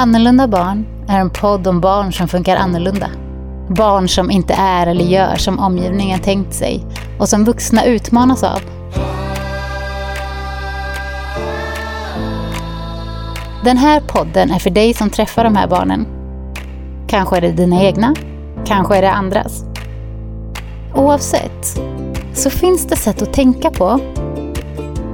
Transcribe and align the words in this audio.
Annorlunda 0.00 0.48
barn 0.48 0.86
är 1.08 1.20
en 1.20 1.30
podd 1.30 1.66
om 1.66 1.80
barn 1.80 2.12
som 2.12 2.28
funkar 2.28 2.56
annorlunda. 2.56 3.10
Barn 3.68 4.08
som 4.08 4.30
inte 4.30 4.54
är 4.54 4.86
eller 4.86 5.04
gör 5.04 5.36
som 5.36 5.58
omgivningen 5.58 6.20
tänkt 6.20 6.54
sig 6.54 6.84
och 7.18 7.28
som 7.28 7.44
vuxna 7.44 7.84
utmanas 7.84 8.42
av. 8.42 8.60
Den 13.64 13.76
här 13.76 14.00
podden 14.00 14.50
är 14.50 14.58
för 14.58 14.70
dig 14.70 14.94
som 14.94 15.10
träffar 15.10 15.44
de 15.44 15.56
här 15.56 15.68
barnen. 15.68 16.06
Kanske 17.08 17.36
är 17.36 17.40
det 17.40 17.52
dina 17.52 17.82
egna, 17.82 18.14
kanske 18.66 18.96
är 18.96 19.02
det 19.02 19.12
andras. 19.12 19.64
Oavsett 20.94 21.80
så 22.34 22.50
finns 22.50 22.86
det 22.86 22.96
sätt 22.96 23.22
att 23.22 23.32
tänka 23.32 23.70
på 23.70 24.00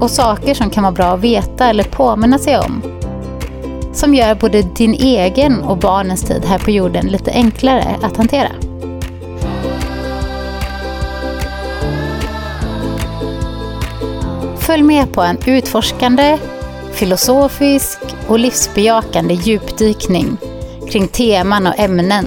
och 0.00 0.10
saker 0.10 0.54
som 0.54 0.70
kan 0.70 0.82
vara 0.82 0.92
bra 0.92 1.06
att 1.06 1.20
veta 1.20 1.68
eller 1.68 1.84
påminna 1.84 2.38
sig 2.38 2.58
om 2.58 2.82
som 3.94 4.14
gör 4.14 4.34
både 4.34 4.62
din 4.62 4.94
egen 4.94 5.62
och 5.62 5.76
barnens 5.76 6.22
tid 6.22 6.44
här 6.44 6.58
på 6.58 6.70
jorden 6.70 7.06
lite 7.06 7.30
enklare 7.30 7.96
att 8.02 8.16
hantera. 8.16 8.50
Följ 14.58 14.82
med 14.82 15.12
på 15.12 15.22
en 15.22 15.38
utforskande, 15.46 16.38
filosofisk 16.92 17.98
och 18.28 18.38
livsbejakande 18.38 19.34
djupdykning 19.34 20.36
kring 20.90 21.08
teman 21.08 21.66
och 21.66 21.78
ämnen 21.78 22.26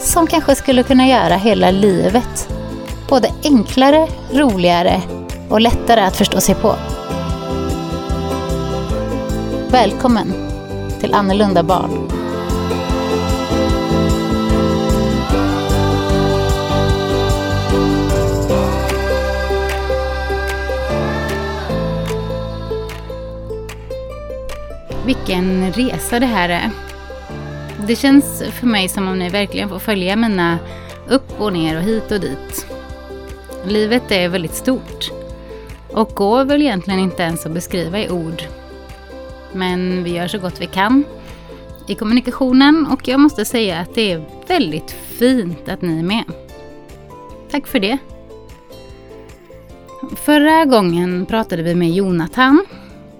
som 0.00 0.26
kanske 0.26 0.54
skulle 0.54 0.82
kunna 0.82 1.06
göra 1.08 1.36
hela 1.36 1.70
livet 1.70 2.48
både 3.08 3.30
enklare, 3.44 4.08
roligare 4.32 5.02
och 5.48 5.60
lättare 5.60 6.00
att 6.00 6.16
förstå 6.16 6.40
sig 6.40 6.54
på. 6.54 6.74
Välkommen 9.70 10.51
till 11.02 11.14
Annorlunda 11.14 11.62
barn. 11.62 12.08
Vilken 25.06 25.72
resa 25.72 26.20
det 26.20 26.26
här 26.26 26.48
är. 26.48 26.70
Det 27.86 27.96
känns 27.96 28.42
för 28.50 28.66
mig 28.66 28.88
som 28.88 29.08
om 29.08 29.18
ni 29.18 29.28
verkligen 29.28 29.68
får 29.68 29.78
följa 29.78 30.16
mina 30.16 30.58
upp 31.08 31.40
och 31.40 31.52
ner 31.52 31.76
och 31.76 31.82
hit 31.82 32.12
och 32.12 32.20
dit. 32.20 32.66
Livet 33.66 34.10
är 34.10 34.28
väldigt 34.28 34.54
stort 34.54 35.10
och 35.92 36.08
går 36.08 36.44
väl 36.44 36.62
egentligen 36.62 37.00
inte 37.00 37.22
ens 37.22 37.46
att 37.46 37.52
beskriva 37.52 37.98
i 37.98 38.10
ord. 38.10 38.42
Men 39.52 40.04
vi 40.04 40.10
gör 40.10 40.28
så 40.28 40.38
gott 40.38 40.60
vi 40.60 40.66
kan 40.66 41.04
i 41.88 41.94
kommunikationen 41.94 42.86
och 42.86 43.08
jag 43.08 43.20
måste 43.20 43.44
säga 43.44 43.78
att 43.78 43.94
det 43.94 44.12
är 44.12 44.24
väldigt 44.48 44.90
fint 44.90 45.68
att 45.68 45.82
ni 45.82 45.98
är 45.98 46.02
med. 46.02 46.24
Tack 47.50 47.66
för 47.66 47.80
det. 47.80 47.98
Förra 50.16 50.64
gången 50.64 51.26
pratade 51.26 51.62
vi 51.62 51.74
med 51.74 51.90
Jonathan 51.90 52.66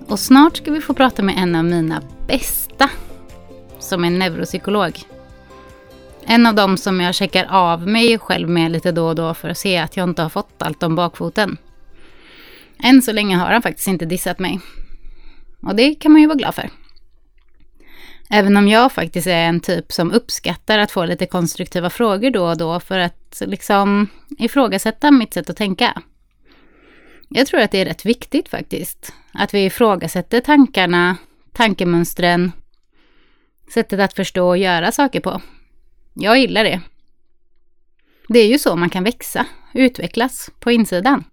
och 0.08 0.18
snart 0.18 0.56
ska 0.56 0.70
vi 0.70 0.80
få 0.80 0.94
prata 0.94 1.22
med 1.22 1.34
en 1.38 1.54
av 1.54 1.64
mina 1.64 2.02
bästa 2.26 2.90
som 3.78 4.04
är 4.04 4.10
neuropsykolog. 4.10 4.98
En 6.26 6.46
av 6.46 6.54
dem 6.54 6.76
som 6.76 7.00
jag 7.00 7.14
checkar 7.14 7.46
av 7.50 7.88
mig 7.88 8.18
själv 8.18 8.48
med 8.48 8.70
lite 8.70 8.92
då 8.92 9.08
och 9.08 9.14
då 9.14 9.34
för 9.34 9.48
att 9.48 9.58
se 9.58 9.78
att 9.78 9.96
jag 9.96 10.08
inte 10.08 10.22
har 10.22 10.28
fått 10.28 10.62
allt 10.62 10.82
om 10.82 10.96
bakfoten. 10.96 11.56
Än 12.78 13.02
så 13.02 13.12
länge 13.12 13.36
har 13.36 13.52
han 13.52 13.62
faktiskt 13.62 13.88
inte 13.88 14.04
dissat 14.04 14.38
mig. 14.38 14.60
Och 15.62 15.76
det 15.76 15.94
kan 15.94 16.12
man 16.12 16.20
ju 16.20 16.26
vara 16.26 16.38
glad 16.38 16.54
för. 16.54 16.70
Även 18.30 18.56
om 18.56 18.68
jag 18.68 18.92
faktiskt 18.92 19.26
är 19.26 19.44
en 19.44 19.60
typ 19.60 19.92
som 19.92 20.12
uppskattar 20.12 20.78
att 20.78 20.90
få 20.90 21.04
lite 21.04 21.26
konstruktiva 21.26 21.90
frågor 21.90 22.30
då 22.30 22.48
och 22.48 22.58
då 22.58 22.80
för 22.80 22.98
att 22.98 23.42
liksom 23.46 24.08
ifrågasätta 24.38 25.10
mitt 25.10 25.34
sätt 25.34 25.50
att 25.50 25.56
tänka. 25.56 26.02
Jag 27.28 27.46
tror 27.46 27.60
att 27.60 27.70
det 27.70 27.78
är 27.78 27.84
rätt 27.84 28.06
viktigt 28.06 28.48
faktiskt. 28.48 29.12
Att 29.32 29.54
vi 29.54 29.64
ifrågasätter 29.64 30.40
tankarna, 30.40 31.16
tankemönstren, 31.52 32.52
sättet 33.74 34.00
att 34.00 34.14
förstå 34.14 34.48
och 34.48 34.58
göra 34.58 34.92
saker 34.92 35.20
på. 35.20 35.40
Jag 36.14 36.38
gillar 36.38 36.64
det. 36.64 36.80
Det 38.28 38.38
är 38.38 38.48
ju 38.48 38.58
så 38.58 38.76
man 38.76 38.90
kan 38.90 39.04
växa, 39.04 39.46
utvecklas 39.74 40.50
på 40.60 40.70
insidan. 40.70 41.24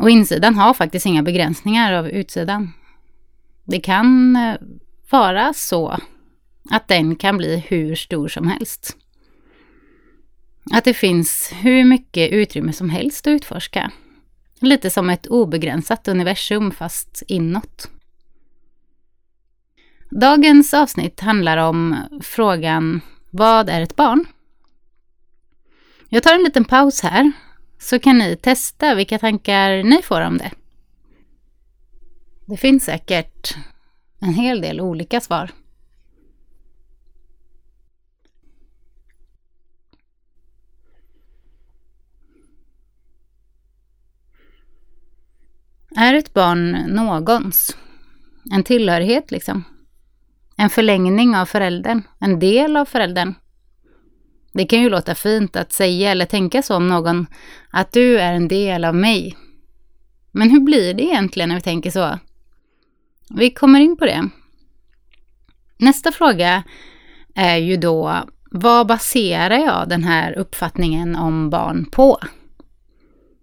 Och 0.00 0.10
insidan 0.10 0.54
har 0.54 0.74
faktiskt 0.74 1.06
inga 1.06 1.22
begränsningar 1.22 1.92
av 1.92 2.08
utsidan. 2.08 2.72
Det 3.64 3.80
kan 3.80 4.36
eh, 4.36 4.54
vara 5.10 5.52
så 5.52 5.98
att 6.70 6.88
den 6.88 7.16
kan 7.16 7.36
bli 7.36 7.64
hur 7.68 7.94
stor 7.94 8.28
som 8.28 8.48
helst. 8.48 8.96
Att 10.72 10.84
det 10.84 10.94
finns 10.94 11.52
hur 11.54 11.84
mycket 11.84 12.32
utrymme 12.32 12.72
som 12.72 12.90
helst 12.90 13.26
att 13.26 13.30
utforska. 13.30 13.90
Lite 14.60 14.90
som 14.90 15.10
ett 15.10 15.26
obegränsat 15.26 16.08
universum 16.08 16.70
fast 16.70 17.22
inåt. 17.26 17.90
Dagens 20.10 20.74
avsnitt 20.74 21.20
handlar 21.20 21.56
om 21.56 21.96
frågan 22.22 23.00
Vad 23.30 23.68
är 23.68 23.80
ett 23.80 23.96
barn? 23.96 24.24
Jag 26.08 26.22
tar 26.22 26.34
en 26.34 26.42
liten 26.44 26.64
paus 26.64 27.00
här 27.00 27.32
så 27.80 27.98
kan 27.98 28.18
ni 28.18 28.36
testa 28.36 28.94
vilka 28.94 29.18
tankar 29.18 29.82
ni 29.82 30.02
får 30.02 30.20
om 30.20 30.38
det. 30.38 30.50
Det 32.46 32.56
finns 32.56 32.84
säkert 32.84 33.56
en 34.18 34.34
hel 34.34 34.60
del 34.60 34.80
olika 34.80 35.20
svar. 35.20 35.50
Är 45.96 46.14
ett 46.14 46.34
barn 46.34 46.70
någons? 46.70 47.76
En 48.52 48.64
tillhörighet 48.64 49.30
liksom? 49.30 49.64
En 50.56 50.70
förlängning 50.70 51.36
av 51.36 51.46
föräldern? 51.46 52.02
En 52.18 52.38
del 52.38 52.76
av 52.76 52.84
föräldern? 52.84 53.34
Det 54.52 54.66
kan 54.66 54.82
ju 54.82 54.90
låta 54.90 55.14
fint 55.14 55.56
att 55.56 55.72
säga 55.72 56.10
eller 56.10 56.26
tänka 56.26 56.62
så 56.62 56.76
om 56.76 56.88
någon, 56.88 57.26
att 57.70 57.92
du 57.92 58.18
är 58.18 58.32
en 58.32 58.48
del 58.48 58.84
av 58.84 58.94
mig. 58.94 59.36
Men 60.30 60.50
hur 60.50 60.60
blir 60.60 60.94
det 60.94 61.02
egentligen 61.02 61.48
när 61.48 61.56
vi 61.56 61.62
tänker 61.62 61.90
så? 61.90 62.18
Vi 63.30 63.50
kommer 63.50 63.80
in 63.80 63.96
på 63.96 64.04
det. 64.04 64.28
Nästa 65.78 66.12
fråga 66.12 66.62
är 67.34 67.56
ju 67.56 67.76
då, 67.76 68.24
vad 68.50 68.86
baserar 68.86 69.58
jag 69.58 69.88
den 69.88 70.04
här 70.04 70.38
uppfattningen 70.38 71.16
om 71.16 71.50
barn 71.50 71.86
på? 71.90 72.18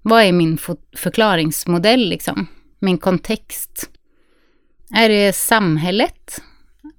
Vad 0.01 0.24
är 0.24 0.31
min 0.31 0.57
förklaringsmodell 0.97 2.09
liksom? 2.09 2.47
Min 2.79 2.97
kontext? 2.97 3.89
Är 4.95 5.09
det 5.09 5.35
samhället? 5.35 6.41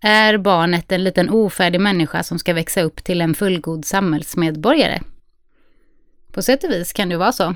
Är 0.01 0.39
barnet 0.39 0.93
en 0.93 1.05
liten 1.05 1.31
ofärdig 1.31 1.81
människa 1.81 2.23
som 2.23 2.39
ska 2.39 2.55
växa 2.55 2.83
upp 2.83 3.05
till 3.05 3.21
en 3.21 3.35
fullgod 3.35 3.85
samhällsmedborgare? 3.85 5.01
På 6.33 6.43
sätt 6.43 6.65
och 6.65 6.71
vis 6.71 6.93
kan 6.93 7.09
det 7.09 7.17
vara 7.17 7.33
så. 7.33 7.55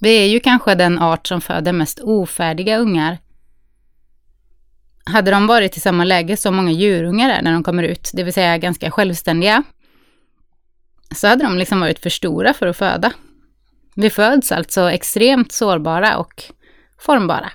Vi 0.00 0.22
är 0.22 0.26
ju 0.26 0.40
kanske 0.40 0.74
den 0.74 0.98
art 0.98 1.26
som 1.26 1.40
föder 1.40 1.72
mest 1.72 2.00
ofärdiga 2.00 2.78
ungar. 2.78 3.18
Hade 5.04 5.30
de 5.30 5.46
varit 5.46 5.76
i 5.76 5.80
samma 5.80 6.04
läge 6.04 6.36
som 6.36 6.56
många 6.56 6.70
djurungar 6.70 7.30
är 7.30 7.42
när 7.42 7.52
de 7.52 7.62
kommer 7.62 7.82
ut, 7.82 8.10
det 8.12 8.22
vill 8.22 8.32
säga 8.32 8.58
ganska 8.58 8.90
självständiga, 8.90 9.62
så 11.14 11.26
hade 11.26 11.44
de 11.44 11.58
liksom 11.58 11.80
varit 11.80 11.98
för 11.98 12.10
stora 12.10 12.54
för 12.54 12.66
att 12.66 12.76
föda. 12.76 13.12
Vi 13.94 14.10
föds 14.10 14.52
alltså 14.52 14.90
extremt 14.90 15.52
sårbara 15.52 16.16
och 16.18 16.42
formbara. 16.98 17.50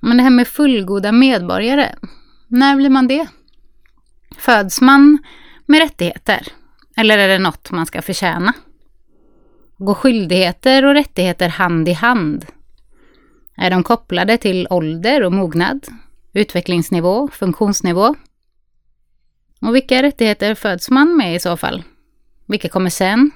Men 0.00 0.16
det 0.16 0.22
här 0.22 0.30
med 0.30 0.48
fullgoda 0.48 1.12
medborgare, 1.12 1.94
när 2.48 2.76
blir 2.76 2.90
man 2.90 3.08
det? 3.08 3.26
Föds 4.38 4.80
man 4.80 5.18
med 5.66 5.80
rättigheter? 5.80 6.46
Eller 6.96 7.18
är 7.18 7.28
det 7.28 7.38
något 7.38 7.70
man 7.70 7.86
ska 7.86 8.02
förtjäna? 8.02 8.52
Går 9.78 9.94
skyldigheter 9.94 10.84
och 10.84 10.94
rättigheter 10.94 11.48
hand 11.48 11.88
i 11.88 11.92
hand? 11.92 12.46
Är 13.56 13.70
de 13.70 13.82
kopplade 13.82 14.38
till 14.38 14.66
ålder 14.70 15.22
och 15.22 15.32
mognad, 15.32 15.86
utvecklingsnivå, 16.32 17.28
funktionsnivå? 17.28 18.14
Och 19.60 19.74
vilka 19.74 20.02
rättigheter 20.02 20.54
föds 20.54 20.90
man 20.90 21.16
med 21.16 21.34
i 21.34 21.40
så 21.40 21.56
fall? 21.56 21.82
Vilka 22.46 22.68
kommer 22.68 22.90
sen? 22.90 23.30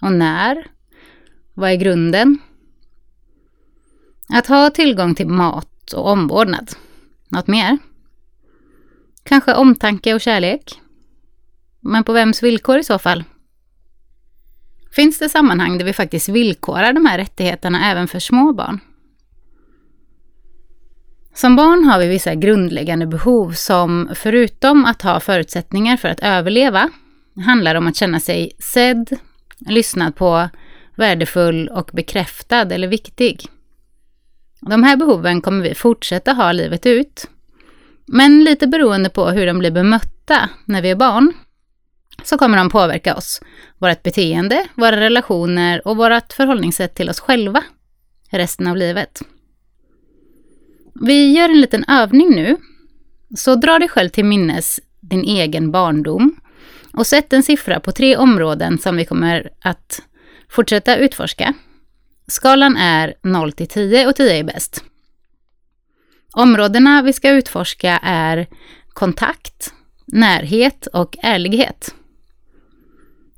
Och 0.00 0.12
när? 0.12 0.66
Vad 1.54 1.70
är 1.70 1.74
grunden? 1.74 2.38
Att 4.28 4.46
ha 4.46 4.70
tillgång 4.70 5.14
till 5.14 5.28
mat 5.28 5.75
och 5.92 6.06
omvårdnad. 6.06 6.70
Något 7.28 7.46
mer? 7.46 7.78
Kanske 9.22 9.54
omtanke 9.54 10.14
och 10.14 10.20
kärlek? 10.20 10.80
Men 11.80 12.04
på 12.04 12.12
vems 12.12 12.42
villkor 12.42 12.78
i 12.78 12.84
så 12.84 12.98
fall? 12.98 13.24
Finns 14.92 15.18
det 15.18 15.28
sammanhang 15.28 15.78
där 15.78 15.84
vi 15.84 15.92
faktiskt 15.92 16.28
villkorar 16.28 16.92
de 16.92 17.06
här 17.06 17.18
rättigheterna 17.18 17.90
även 17.90 18.08
för 18.08 18.18
små 18.18 18.52
barn? 18.52 18.80
Som 21.34 21.56
barn 21.56 21.84
har 21.84 21.98
vi 21.98 22.08
vissa 22.08 22.34
grundläggande 22.34 23.06
behov 23.06 23.52
som 23.52 24.10
förutom 24.14 24.84
att 24.84 25.02
ha 25.02 25.20
förutsättningar 25.20 25.96
för 25.96 26.08
att 26.08 26.20
överleva 26.20 26.90
handlar 27.44 27.74
om 27.74 27.86
att 27.86 27.96
känna 27.96 28.20
sig 28.20 28.52
sedd, 28.58 29.18
lyssnad 29.58 30.16
på, 30.16 30.48
värdefull 30.96 31.68
och 31.68 31.90
bekräftad 31.92 32.74
eller 32.74 32.88
viktig. 32.88 33.46
De 34.66 34.82
här 34.82 34.96
behoven 34.96 35.40
kommer 35.40 35.62
vi 35.62 35.74
fortsätta 35.74 36.32
ha 36.32 36.52
livet 36.52 36.86
ut. 36.86 37.26
Men 38.06 38.44
lite 38.44 38.66
beroende 38.66 39.10
på 39.10 39.28
hur 39.28 39.46
de 39.46 39.58
blir 39.58 39.70
bemötta 39.70 40.48
när 40.64 40.82
vi 40.82 40.90
är 40.90 40.96
barn 40.96 41.32
så 42.22 42.38
kommer 42.38 42.58
de 42.58 42.70
påverka 42.70 43.14
oss, 43.14 43.42
vårt 43.78 44.02
beteende, 44.02 44.66
våra 44.74 45.00
relationer 45.00 45.88
och 45.88 45.96
vårt 45.96 46.32
förhållningssätt 46.32 46.94
till 46.94 47.10
oss 47.10 47.20
själva 47.20 47.62
resten 48.30 48.66
av 48.66 48.76
livet. 48.76 49.22
Vi 50.94 51.32
gör 51.32 51.48
en 51.48 51.60
liten 51.60 51.84
övning 51.88 52.30
nu. 52.30 52.56
Så 53.36 53.54
dra 53.54 53.78
dig 53.78 53.88
själv 53.88 54.08
till 54.08 54.24
minnes 54.24 54.80
din 55.00 55.24
egen 55.24 55.70
barndom 55.70 56.40
och 56.92 57.06
sätt 57.06 57.32
en 57.32 57.42
siffra 57.42 57.80
på 57.80 57.92
tre 57.92 58.16
områden 58.16 58.78
som 58.78 58.96
vi 58.96 59.04
kommer 59.04 59.50
att 59.60 60.02
fortsätta 60.48 60.96
utforska. 60.96 61.54
Skalan 62.28 62.76
är 62.76 63.14
0 63.22 63.52
till 63.52 63.68
10 63.68 64.06
och 64.06 64.16
10 64.16 64.38
är 64.38 64.44
bäst. 64.44 64.84
Områdena 66.32 67.02
vi 67.02 67.12
ska 67.12 67.30
utforska 67.30 68.00
är 68.02 68.46
kontakt, 68.88 69.72
närhet 70.06 70.86
och 70.86 71.16
ärlighet. 71.22 71.94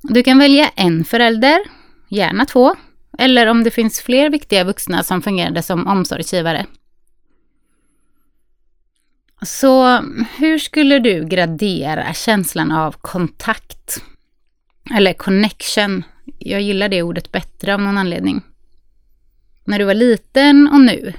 Du 0.03 0.23
kan 0.23 0.39
välja 0.39 0.69
en 0.69 1.05
förälder, 1.05 1.59
gärna 2.09 2.45
två, 2.45 2.75
eller 3.19 3.47
om 3.47 3.65
det 3.65 3.71
finns 3.71 4.01
fler 4.01 4.31
viktiga 4.31 4.65
vuxna 4.65 5.03
som 5.03 5.23
fungerade 5.23 5.63
som 5.63 5.87
omsorgsgivare. 5.87 6.67
Så 9.43 10.03
hur 10.37 10.59
skulle 10.59 10.99
du 10.99 11.25
gradera 11.25 12.15
känslan 12.15 12.73
av 12.73 12.93
kontakt? 12.93 14.03
Eller 14.95 15.13
connection. 15.13 16.05
Jag 16.39 16.61
gillar 16.61 16.89
det 16.89 17.03
ordet 17.03 17.33
bättre 17.33 17.75
av 17.75 17.81
någon 17.81 17.99
anledning. 17.99 18.43
När 19.69 19.79
du 19.79 19.85
var 19.85 19.95
liten 19.95 20.69
och 20.69 20.81
nu. 20.81 21.13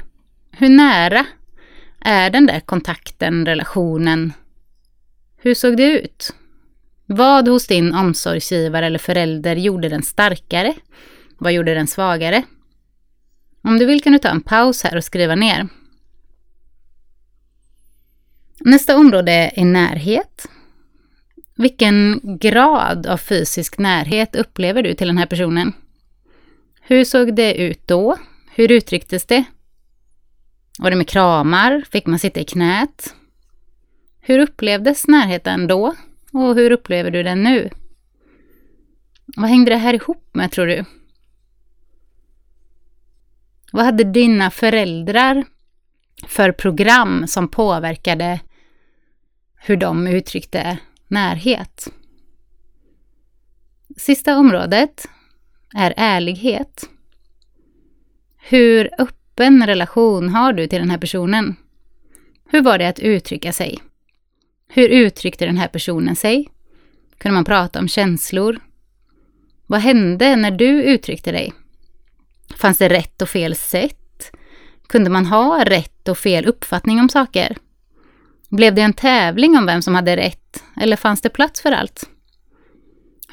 Hur 0.51 0.69
nära 0.69 1.25
är 2.00 2.30
den 2.30 2.46
där 2.46 2.60
kontakten, 2.60 3.46
relationen? 3.46 4.34
Hur 5.38 5.54
såg 5.54 5.78
det 5.78 5.84
ut? 5.84 6.34
Vad 7.06 7.48
hos 7.48 7.68
din 7.68 7.94
omsorgsgivare 7.94 8.86
eller 8.86 9.00
förälder 9.00 9.56
gjorde 9.56 9.90
den 9.90 10.04
starkare? 10.04 10.74
Vad 11.38 11.54
gjorde 11.54 11.74
den 11.74 11.88
svagare? 11.88 12.44
Om 13.62 13.80
du 13.80 13.86
vill 13.86 14.04
kan 14.04 14.13
du 14.13 14.19
ta 14.19 14.30
en 14.30 14.42
paus 14.42 14.84
här 14.84 14.98
och 14.98 15.04
skriva 15.04 15.36
ner. 15.36 15.68
Nästa 18.60 18.98
område 18.98 19.51
är 19.56 19.66
närhet. 19.66 20.48
Vilken 21.56 22.22
grad 22.24 23.07
av 23.07 23.18
fysisk 23.18 23.78
närhet 23.78 24.36
upplever 24.36 24.84
du 24.84 24.94
till 24.94 25.07
den 25.07 25.18
här 25.18 25.25
personen? 25.25 25.74
Hur 26.81 27.06
såg 27.06 27.36
det 27.36 27.54
ut 27.54 27.88
då? 27.88 28.18
Hur 28.51 28.72
uttrycktes 28.72 29.25
det? 29.25 29.44
Var 30.80 30.90
det 30.90 30.96
med 30.96 31.07
kramar? 31.07 31.84
Fick 31.92 32.06
man 32.06 32.19
sitta 32.19 32.40
i 32.40 32.44
knät? 32.44 33.16
Hur 34.19 34.40
upplevdes 34.40 35.07
närheten 35.07 35.68
då? 35.68 35.96
Och 36.31 36.56
hur 36.56 36.72
upplever 36.72 37.12
du 37.12 37.24
den 37.24 37.44
nu? 37.44 37.69
Vad 39.25 39.50
hängde 39.50 39.72
det 39.72 39.78
här 39.78 39.94
ihop 39.94 40.30
med, 40.31 40.51
tror 40.51 40.68
du? 40.68 40.86
Vad 43.72 43.86
hade 43.86 44.04
dina 44.04 44.51
föräldrar 44.51 45.46
för 46.28 46.51
program 46.51 47.28
som 47.28 47.48
påverkade 47.48 48.40
hur 49.56 49.78
de 49.78 50.07
uttryckte 50.07 50.78
närhet? 51.07 51.88
Sista 53.98 54.38
området 54.38 55.06
är 55.75 55.94
ärlighet. 55.98 56.90
Hur 58.51 58.90
öppen 58.98 59.68
relation 59.68 60.30
har 60.30 60.54
du 60.54 60.68
till 60.68 60.80
den 60.80 60.90
här 60.90 60.98
personen? 60.98 61.56
Hur 62.50 62.62
var 62.62 62.78
det 62.78 62.88
att 62.88 63.00
uttrycka 63.00 63.54
sig? 63.54 63.80
Hur 64.68 64.90
uttryckte 64.90 65.46
den 65.46 65.57
här 65.57 65.68
personen 65.68 66.16
sig? 66.16 66.50
Kunde 67.18 67.34
man 67.34 67.46
prata 67.46 67.80
om 67.80 67.88
känslor? 67.88 68.60
Vad 69.68 69.80
hände 69.80 70.36
när 70.36 70.51
du 70.51 70.84
uttryckte 70.84 71.31
dig? 71.31 71.54
Fanns 72.56 72.78
det 72.78 72.90
rätt 72.90 73.22
och 73.22 73.30
fel 73.30 73.56
sätt? 73.56 74.31
Kunde 74.88 75.10
man 75.10 75.25
ha 75.25 75.66
rätt 75.66 76.07
och 76.07 76.18
fel 76.18 76.46
uppfattning 76.46 77.00
om 77.00 77.10
saker? 77.10 77.57
Blev 78.50 78.75
det 78.75 78.81
en 78.81 78.94
tävling 78.94 79.57
om 79.57 79.66
vem 79.66 79.81
som 79.81 79.96
hade 79.96 80.18
rätt? 80.18 80.63
Eller 80.81 80.96
fanns 80.96 81.22
det 81.22 81.30
plats 81.30 81.62
för 81.62 81.72
allt? 81.72 82.10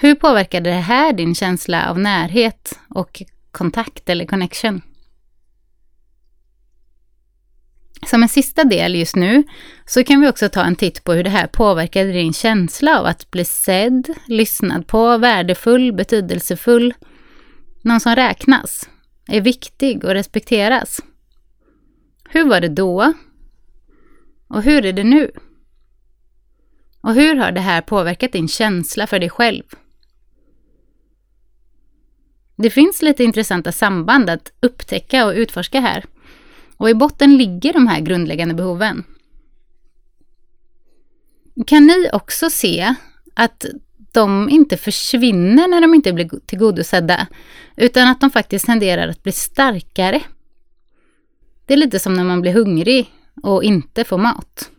Hur 0.01 0.15
påverkade 0.15 0.71
det 0.71 0.77
här 0.77 1.13
din 1.13 1.35
känsla 1.35 1.91
av 1.91 1.99
närhet 1.99 2.79
och 2.89 3.23
kontakt 3.51 4.09
eller 4.09 4.27
connection? 4.27 4.83
Som 8.05 8.23
en 8.23 8.29
sista 8.29 8.65
del 8.65 8.95
just 8.95 9.17
nu 9.17 9.43
så 9.87 10.05
kan 10.05 10.21
vi 10.21 10.29
också 10.29 10.49
ta 10.49 10.65
en 10.65 10.77
titt 10.77 11.05
på 11.05 11.13
hur 11.13 11.25
det 11.25 11.31
här 11.31 11.47
påverkade 11.47 12.13
din 12.13 12.33
känsla 12.33 13.01
av 13.01 13.07
att 13.07 13.31
bli 13.31 13.45
sedd, 13.45 14.09
lyssnad 14.27 14.87
på, 14.87 15.19
värdefull, 15.19 15.93
betydelsefull, 15.93 16.95
någon 17.83 18.01
som 18.01 18.17
räknas, 18.17 18.89
är 19.29 19.41
viktig 19.41 20.05
och 20.05 20.11
respekteras. 20.11 21.01
Hur 22.29 22.45
var 22.45 22.61
det 22.61 22.69
då? 22.69 23.13
Och 24.49 24.63
hur 24.63 24.87
är 24.87 24.93
det 24.93 25.05
nu? 25.05 25.31
Och 27.01 27.15
hur 27.15 27.37
har 27.37 27.53
det 27.53 27.61
här 27.61 27.81
påverkat 27.81 28.33
din 28.33 28.49
känsla 28.49 29.07
för 29.07 29.19
dig 29.19 29.31
själv? 29.31 29.63
Det 32.57 32.71
finns 32.71 33.03
lite 33.03 33.25
intressanta 33.25 33.73
samband 33.73 34.31
att 34.31 34.53
upptäcka 34.61 35.27
och 35.27 35.33
utforska 35.33 35.81
här. 35.81 36.05
Och 36.77 36.91
i 36.91 36.95
botten 36.95 37.37
ligger 37.37 37.73
de 37.73 37.87
här 37.87 38.01
grundläggande 38.01 38.55
behoven. 38.55 39.05
Kan 41.67 41.87
ni 41.87 42.11
också 42.13 42.51
se 42.51 42.95
att 43.35 43.65
de 44.13 44.49
inte 44.49 44.77
försvinner 44.77 45.69
när 45.69 45.81
de 45.81 45.95
inte 45.95 46.13
blir 46.13 46.31
tillgodosedda, 46.47 47.27
utan 47.77 48.09
att 48.09 48.21
de 48.21 48.31
faktiskt 48.31 48.67
tenderar 48.67 49.09
att 49.09 49.23
bli 49.23 49.33
starkare? 49.33 50.23
Det 51.67 51.75
är 51.75 51.79
lite 51.79 51.99
som 51.99 52.15
när 52.15 52.25
man 52.25 52.41
blir 52.41 52.53
hungrig 52.53 53.11
och 53.43 53.65
inte 53.65 54.05
får 54.05 54.19
mat. 54.19 54.71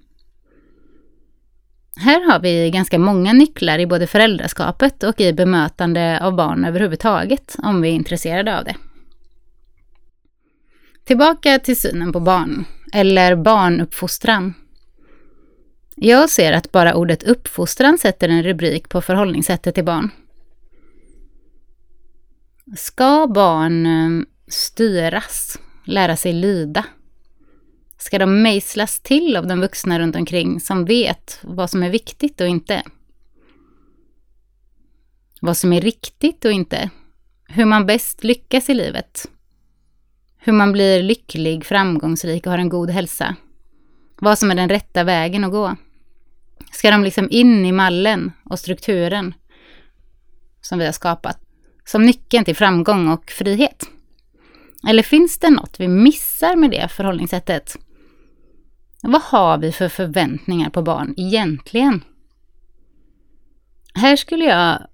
Här 1.96 2.32
har 2.32 2.40
vi 2.40 2.72
ganska 2.72 3.00
många 3.00 3.34
nycklar 3.34 3.80
i 3.80 3.88
både 3.88 4.08
föräldraskapet 4.08 5.04
och 5.04 5.22
i 5.22 5.34
bemötande 5.34 6.20
av 6.22 6.36
barn 6.36 6.66
överhuvudtaget, 6.66 7.56
om 7.64 7.82
vi 7.82 7.90
är 7.90 7.94
intresserade 7.94 8.58
av 8.58 8.64
det. 8.64 8.76
Tillbaka 11.08 11.60
till 11.60 11.80
synen 11.80 12.12
på 12.12 12.20
barn, 12.20 12.66
eller 12.94 13.36
barnuppfostran. 13.36 14.54
Jag 15.96 16.30
ser 16.30 16.54
att 16.54 16.72
bara 16.72 16.96
ordet 16.96 17.24
uppfostran 17.24 17.98
sätter 17.98 18.30
en 18.30 18.44
rubrik 18.44 18.90
på 18.90 19.02
förhållningssättet 19.02 19.76
till 19.76 19.86
barn. 19.86 20.10
Ska 22.78 23.28
barn 23.28 23.86
ehm, 23.86 24.26
styras, 24.48 25.60
lära 25.86 26.16
sig 26.16 26.34
lyda? 26.34 26.86
Ska 27.98 28.20
de 28.20 28.42
mejslas 28.42 29.00
till 29.00 29.36
av 29.36 29.48
de 29.48 29.62
vuxna 29.62 30.00
runt 30.00 30.16
omkring 30.16 30.60
som 30.60 30.86
vet 30.86 31.40
vad 31.44 31.70
som 31.70 31.84
är 31.84 31.90
viktigt 31.90 32.42
och 32.42 32.48
inte? 32.48 32.84
Vad 35.42 35.58
som 35.58 35.74
är 35.74 35.82
riktigt 35.82 36.46
och 36.46 36.52
inte? 36.52 36.90
Hur 37.48 37.66
man 37.66 37.86
bäst 37.86 38.24
lyckas 38.24 38.70
i 38.70 38.74
livet? 38.74 39.28
Hur 40.48 40.54
man 40.54 40.72
blir 40.72 41.04
lycklig, 41.04 41.66
framgångsrik 41.66 42.46
och 42.46 42.52
har 42.52 42.60
en 42.60 42.70
god 42.70 42.90
hälsa. 42.90 43.36
Vad 44.20 44.40
som 44.40 44.52
är 44.52 44.56
den 44.56 44.70
rätta 44.70 45.04
vägen 45.04 45.44
att 45.44 45.52
gå. 45.52 45.76
Ska 46.72 46.92
de 46.92 47.04
liksom 47.04 47.28
in 47.32 47.66
i 47.66 47.72
mallen 47.72 48.32
och 48.44 48.60
strukturen 48.60 49.34
som 50.62 50.80
vi 50.80 50.86
har 50.86 50.92
skapat 50.92 51.40
som 51.86 52.04
nyckeln 52.06 52.46
till 52.46 52.56
framgång 52.56 53.08
och 53.08 53.32
frihet? 53.32 53.84
Eller 54.88 55.04
finns 55.04 55.38
det 55.38 55.50
något 55.50 55.80
vi 55.80 55.88
missar 55.88 56.56
med 56.56 56.72
det 56.72 56.88
förhållningssättet? 56.88 57.78
Vad 59.02 59.22
har 59.22 59.58
vi 59.58 59.72
för 59.72 59.90
förväntningar 59.90 60.70
på 60.70 60.82
barn 60.82 61.14
egentligen? 61.18 62.04
Här 63.94 64.16
skulle 64.16 64.46
jag 64.46 64.88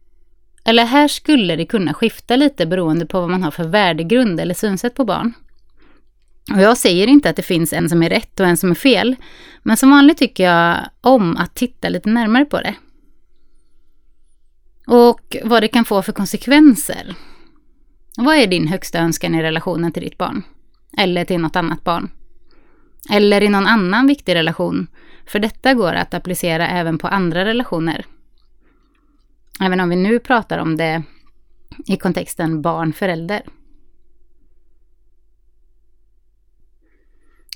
eller 0.65 0.86
här 0.86 1.07
skulle 1.07 1.55
det 1.55 1.65
kunna 1.65 1.93
skifta 1.93 2.36
lite 2.36 2.65
beroende 2.65 3.05
på 3.05 3.19
vad 3.19 3.29
man 3.29 3.43
har 3.43 3.51
för 3.51 3.67
värdegrund 3.67 4.39
eller 4.39 4.53
synsätt 4.53 4.95
på 4.95 5.05
barn. 5.05 5.33
Och 6.51 6.62
jag 6.62 6.77
säger 6.77 7.07
inte 7.07 7.29
att 7.29 7.35
det 7.35 7.41
finns 7.41 7.73
en 7.73 7.89
som 7.89 8.03
är 8.03 8.09
rätt 8.09 8.39
och 8.39 8.45
en 8.45 8.57
som 8.57 8.71
är 8.71 8.75
fel, 8.75 9.15
men 9.63 9.77
som 9.77 9.89
vanligt 9.91 10.17
tycker 10.17 10.43
jag 10.43 10.77
om 11.01 11.38
att 11.38 11.55
titta 11.55 11.89
lite 11.89 12.09
närmare 12.09 12.45
på 12.45 12.62
det. 12.62 12.75
Och 14.88 15.38
vad 15.43 15.63
det 15.63 15.67
kan 15.67 15.85
få 15.85 16.01
för 16.01 16.12
konsekvenser. 16.12 17.15
Vad 18.17 18.35
är 18.35 18.47
din 18.47 18.67
högsta 18.67 19.00
önskan 19.00 19.35
i 19.35 19.43
relationen 19.43 19.91
till 19.91 20.03
ditt 20.03 20.17
barn? 20.17 20.43
Eller 20.97 21.25
till 21.25 21.41
något 21.41 21.55
annat 21.55 21.83
barn? 21.83 22.12
Eller 23.09 23.43
i 23.43 23.50
någon 23.50 23.67
annan 23.67 24.07
viktig 24.07 24.35
relation, 24.35 24.88
för 25.25 25.39
detta 25.39 25.73
går 25.73 25.93
att 25.93 26.13
applicera 26.13 26.67
även 26.67 26.97
på 26.97 27.07
andra 27.07 27.45
relationer. 27.45 28.05
Även 29.59 29.79
om 29.79 29.89
vi 29.89 29.95
nu 29.95 30.19
pratar 30.19 30.57
om 30.57 30.77
det 30.77 31.03
i 31.85 31.97
kontexten 31.97 32.62
barn-förälder. 32.62 33.41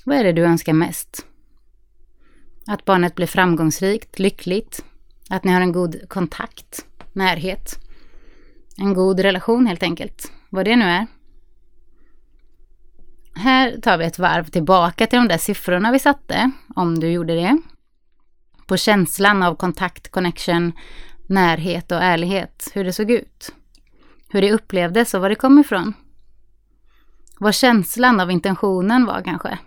Vad 0.08 0.16
är 0.16 0.24
det 0.24 0.32
du 0.32 0.44
önskar 0.44 0.72
mest? 0.72 1.26
Att 2.66 2.84
barnet 2.84 3.14
blir 3.14 3.26
framgångsrikt, 3.26 4.18
lyckligt, 4.18 4.84
att 5.30 5.44
ni 5.44 5.52
har 5.52 5.60
en 5.60 5.72
god 5.72 6.08
kontakt, 6.08 6.86
närhet. 7.12 7.78
En 8.76 8.94
god 8.94 9.20
relation 9.20 9.66
helt 9.66 9.82
enkelt, 9.82 10.32
vad 10.50 10.64
det 10.64 10.76
nu 10.76 10.84
är. 10.84 11.06
Här 13.34 13.80
tar 13.80 13.98
vi 13.98 14.04
ett 14.04 14.18
varv 14.18 14.44
tillbaka 14.44 15.06
till 15.06 15.18
de 15.18 15.28
där 15.28 15.38
siffrorna 15.38 15.92
vi 15.92 15.98
satte, 15.98 16.50
om 16.76 17.00
du 17.00 17.08
gjorde 17.10 17.34
det. 17.34 17.58
På 18.66 18.76
känslan 18.76 19.42
av 19.42 19.54
kontakt, 19.54 20.10
connection, 20.10 20.72
närhet 21.26 21.92
och 21.92 22.02
ärlighet, 22.02 22.70
hur 22.74 22.84
det 22.84 22.92
såg 22.92 23.10
ut. 23.10 23.54
Hur 24.28 24.40
det 24.40 24.52
upplevdes 24.52 25.14
och 25.14 25.20
var 25.20 25.28
det 25.28 25.34
kom 25.34 25.58
ifrån. 25.58 25.94
Vad 27.38 27.54
känslan 27.54 28.20
av 28.20 28.30
intentionen 28.30 29.06
var 29.06 29.22
kanske. 29.22 29.58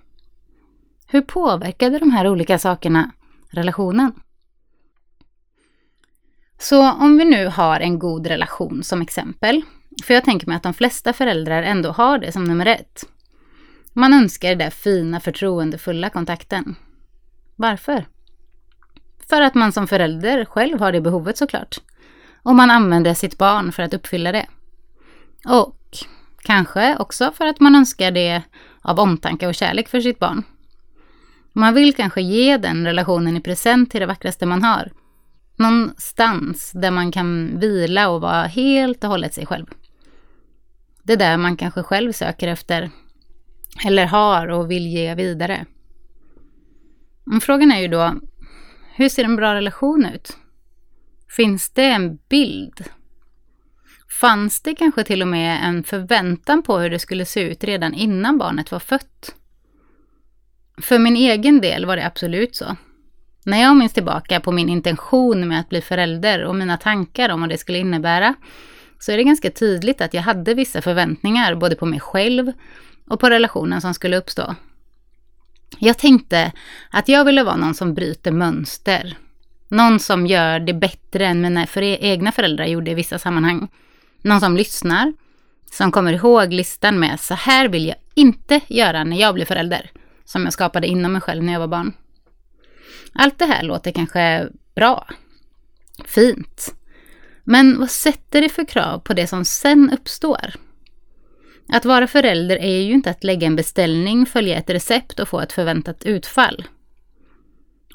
Hur 1.14 1.22
påverkade 1.22 2.00
de 2.00 2.12
här 2.12 2.28
olika 2.28 2.60
sakerna 2.60 3.12
relationen? 3.50 4.14
Så 6.60 6.92
om 6.92 7.18
vi 7.18 7.26
nu 7.26 7.48
har 7.48 7.80
en 7.80 8.00
god 8.00 8.28
relation 8.28 8.84
som 8.84 9.02
exempel, 9.02 9.62
för 10.04 10.14
jag 10.14 10.24
tänker 10.24 10.48
mig 10.48 10.56
att 10.56 10.64
de 10.64 10.74
flesta 10.74 11.14
föräldrar 11.14 11.64
ändå 11.64 11.92
har 11.92 12.18
det 12.18 12.32
som 12.32 12.44
nummer 12.44 12.66
ett. 12.66 13.04
Man 13.94 14.14
önskar 14.14 14.50
den 14.50 14.58
där 14.58 14.70
fina 14.70 15.20
förtroendefulla 15.20 16.10
kontakten. 16.10 16.76
Varför? 17.56 18.06
För 19.30 19.42
att 19.42 19.56
man 19.56 19.72
som 19.72 19.88
förälder 19.88 20.46
själv 20.46 20.80
har 20.80 20.92
det 20.92 21.02
behovet 21.02 21.38
såklart. 21.38 21.78
Och 22.44 22.56
man 22.56 22.72
använder 22.72 23.14
sitt 23.14 23.38
barn 23.38 23.72
för 23.72 23.84
att 23.84 23.94
uppfylla 23.94 24.32
det. 24.32 24.46
Och 25.46 25.98
kanske 26.44 26.98
också 26.98 27.32
för 27.32 27.48
att 27.48 27.60
man 27.60 27.76
önskar 27.76 28.12
det 28.12 28.42
av 28.82 29.00
omtanke 29.00 29.48
och 29.48 29.56
kärlek 29.56 29.88
för 29.88 30.02
sitt 30.02 30.20
barn. 30.20 30.44
Man 31.54 31.74
vill 31.74 31.96
kanske 31.96 32.22
ge 32.22 32.58
den 32.58 32.86
relationen 32.86 33.38
i 33.38 33.42
present 33.42 33.92
till 33.92 34.00
det 34.00 34.06
vackraste 34.06 34.46
man 34.46 34.64
har. 34.64 34.92
Någonstans 35.56 36.72
där 36.72 36.92
man 36.92 37.12
kan 37.12 37.60
vila 37.60 38.10
och 38.10 38.22
vara 38.22 38.44
helt 38.44 39.04
och 39.04 39.10
hållet 39.10 39.34
sig 39.34 39.46
själv. 39.46 39.66
Det 41.04 41.16
där 41.16 41.38
man 41.38 41.58
kanske 41.58 41.84
själv 41.84 42.12
söker 42.12 42.48
efter. 42.48 42.90
Eller 43.86 44.06
har 44.06 44.48
och 44.48 44.72
vill 44.72 44.88
ge 44.88 45.16
vidare. 45.16 45.66
Men 47.24 47.42
frågan 47.42 47.72
är 47.72 47.80
ju 47.80 47.88
då, 47.88 48.16
hur 48.96 49.10
ser 49.10 49.24
en 49.24 49.36
bra 49.36 49.56
relation 49.56 50.06
ut? 50.06 50.38
Finns 51.36 51.70
det 51.70 51.86
en 51.86 52.20
bild? 52.30 52.84
Fanns 54.22 54.62
det 54.62 54.76
kanske 54.76 55.04
till 55.04 55.22
och 55.22 55.28
med 55.28 55.66
en 55.66 55.84
förväntan 55.84 56.64
på 56.64 56.80
hur 56.80 56.90
det 56.90 57.00
skulle 57.00 57.26
se 57.26 57.42
ut 57.42 57.64
redan 57.64 57.94
innan 57.94 58.38
barnet 58.38 58.72
var 58.72 58.80
fött? 58.80 59.36
För 60.78 61.00
min 61.00 61.16
egen 61.16 61.62
del 61.62 61.86
var 61.86 61.96
det 61.96 62.06
absolut 62.06 62.56
så. 62.56 62.76
När 63.44 63.62
jag 63.62 63.78
minns 63.78 63.94
tillbaka 63.94 64.40
på 64.40 64.52
min 64.52 64.70
intention 64.70 65.48
med 65.48 65.60
att 65.60 65.70
bli 65.70 65.82
förälder 65.82 66.44
och 66.44 66.56
mina 66.56 66.78
tankar 66.78 67.30
om 67.30 67.42
vad 67.42 67.50
det 67.50 67.58
skulle 67.58 67.78
innebära, 67.78 68.36
så 69.00 69.12
är 69.12 69.18
det 69.18 69.24
ganska 69.24 69.52
tydligt 69.52 70.02
att 70.02 70.14
jag 70.14 70.22
hade 70.22 70.54
vissa 70.54 70.82
förväntningar 70.82 71.56
både 71.56 71.76
på 71.76 71.86
mig 71.86 72.00
själv 72.00 72.52
och 73.08 73.20
på 73.20 73.30
relationen 73.30 73.82
som 73.82 73.94
skulle 73.94 74.18
uppstå. 74.18 74.56
Jag 75.80 75.98
tänkte 75.98 76.52
att 76.90 77.08
jag 77.08 77.26
ville 77.26 77.44
vara 77.44 77.56
någon 77.56 77.74
som 77.74 77.94
bryter 77.94 78.32
mönster. 78.32 79.18
Någon 79.68 80.00
som 80.00 80.28
gör 80.28 80.60
det 80.60 80.74
bättre 80.74 81.26
än 81.26 81.42
mina 81.42 81.68
för 81.68 81.82
egna 81.82 82.32
föräldrar 82.32 82.66
gjorde 82.66 82.92
i 82.92 82.94
vissa 82.94 83.20
sammanhang. 83.20 83.68
Någon 84.22 84.40
som 84.40 84.58
lyssnar, 84.58 85.14
som 85.72 85.92
kommer 85.92 86.14
ihåg 86.14 86.54
listan 86.54 87.00
med 87.00 87.20
så 87.20 87.34
här 87.34 87.68
vill 87.68 87.88
jag 87.88 87.96
inte 88.16 88.60
göra 88.68 89.04
när 89.04 89.18
jag 89.18 89.34
blir 89.34 89.46
förälder 89.46 89.92
som 90.26 90.44
jag 90.44 90.54
skapade 90.54 90.88
inom 90.88 91.12
mig 91.12 91.22
själv 91.22 91.44
när 91.44 91.54
jag 91.54 91.60
var 91.60 91.68
barn. 91.68 91.94
Allt 93.14 93.40
det 93.40 93.46
här 93.46 93.64
låter 93.64 93.92
kanske 93.92 94.48
bra, 94.76 95.08
fint. 96.06 96.76
Men 97.44 97.80
vad 97.80 97.90
sätter 97.90 98.42
det 98.42 98.50
för 98.50 98.66
krav 98.66 99.00
på 99.00 99.14
det 99.14 99.28
som 99.28 99.46
sen 99.46 99.92
uppstår? 99.94 100.54
Att 101.74 101.86
vara 101.86 102.08
förälder 102.08 102.58
är 102.58 102.82
ju 102.82 102.94
inte 102.94 103.10
att 103.10 103.24
lägga 103.24 103.48
en 103.48 103.56
beställning, 103.56 104.26
följa 104.26 104.58
ett 104.58 104.70
recept 104.70 105.20
och 105.20 105.30
få 105.30 105.40
ett 105.40 105.52
förväntat 105.52 106.04
utfall. 106.04 106.66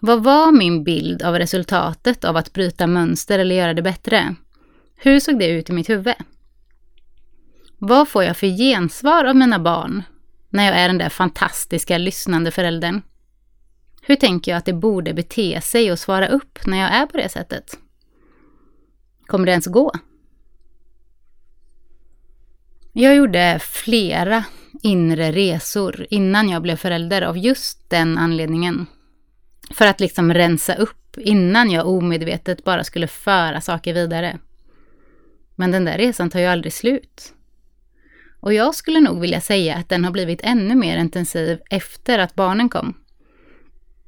Vad 0.00 0.24
var 0.24 0.52
min 0.52 0.84
bild 0.84 1.22
av 1.22 1.38
resultatet 1.38 2.24
av 2.24 2.36
att 2.36 2.52
bryta 2.52 2.86
mönster 2.86 3.38
eller 3.38 3.54
göra 3.54 3.74
det 3.74 3.82
bättre? 3.82 4.34
Hur 4.96 5.20
såg 5.20 5.38
det 5.38 5.48
ut 5.48 5.70
i 5.70 5.72
mitt 5.72 5.88
huvud? 5.88 6.14
Vad 7.78 8.08
får 8.08 8.24
jag 8.24 8.36
för 8.36 8.46
gensvar 8.46 9.24
av 9.24 9.36
mina 9.36 9.58
barn 9.58 10.02
när 10.50 10.64
jag 10.64 10.76
är 10.76 10.88
den 10.88 10.98
där 10.98 11.08
fantastiska 11.08 11.98
lyssnande 11.98 12.50
föräldern? 12.50 13.02
Hur 14.02 14.16
tänker 14.16 14.50
jag 14.50 14.58
att 14.58 14.64
det 14.64 14.72
borde 14.72 15.14
bete 15.14 15.60
sig 15.60 15.92
och 15.92 15.98
svara 15.98 16.28
upp 16.28 16.66
när 16.66 16.78
jag 16.78 16.90
är 16.90 17.06
på 17.06 17.16
det 17.16 17.28
sättet? 17.28 17.78
Kommer 19.26 19.46
det 19.46 19.52
ens 19.52 19.66
gå? 19.66 19.92
Jag 22.92 23.16
gjorde 23.16 23.58
flera 23.62 24.44
inre 24.82 25.32
resor 25.32 26.06
innan 26.10 26.48
jag 26.48 26.62
blev 26.62 26.76
förälder 26.76 27.22
av 27.22 27.38
just 27.38 27.90
den 27.90 28.18
anledningen. 28.18 28.86
För 29.70 29.86
att 29.86 30.00
liksom 30.00 30.34
rensa 30.34 30.74
upp 30.74 31.18
innan 31.18 31.70
jag 31.70 31.88
omedvetet 31.88 32.64
bara 32.64 32.84
skulle 32.84 33.06
föra 33.06 33.60
saker 33.60 33.94
vidare. 33.94 34.38
Men 35.54 35.70
den 35.70 35.84
där 35.84 35.98
resan 35.98 36.30
tar 36.30 36.40
ju 36.40 36.46
aldrig 36.46 36.72
slut. 36.72 37.32
Och 38.46 38.54
jag 38.54 38.74
skulle 38.74 39.00
nog 39.00 39.20
vilja 39.20 39.40
säga 39.40 39.76
att 39.76 39.88
den 39.88 40.04
har 40.04 40.10
blivit 40.10 40.40
ännu 40.42 40.74
mer 40.74 40.98
intensiv 40.98 41.58
efter 41.70 42.18
att 42.18 42.34
barnen 42.34 42.68
kom. 42.68 42.94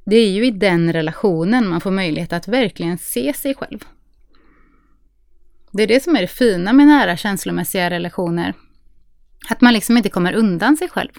Det 0.05 0.15
är 0.15 0.29
ju 0.29 0.45
i 0.45 0.51
den 0.51 0.93
relationen 0.93 1.67
man 1.67 1.81
får 1.81 1.91
möjlighet 1.91 2.33
att 2.33 2.47
verkligen 2.47 2.97
se 2.97 3.33
sig 3.33 3.55
själv. 3.55 3.79
Det 5.71 5.83
är 5.83 5.87
det 5.87 6.03
som 6.03 6.15
är 6.15 6.21
det 6.21 6.27
fina 6.27 6.73
med 6.73 6.87
nära 6.87 7.17
känslomässiga 7.17 7.89
relationer. 7.89 8.53
Att 9.49 9.61
man 9.61 9.73
liksom 9.73 9.97
inte 9.97 10.09
kommer 10.09 10.33
undan 10.33 10.77
sig 10.77 10.89
själv. 10.89 11.11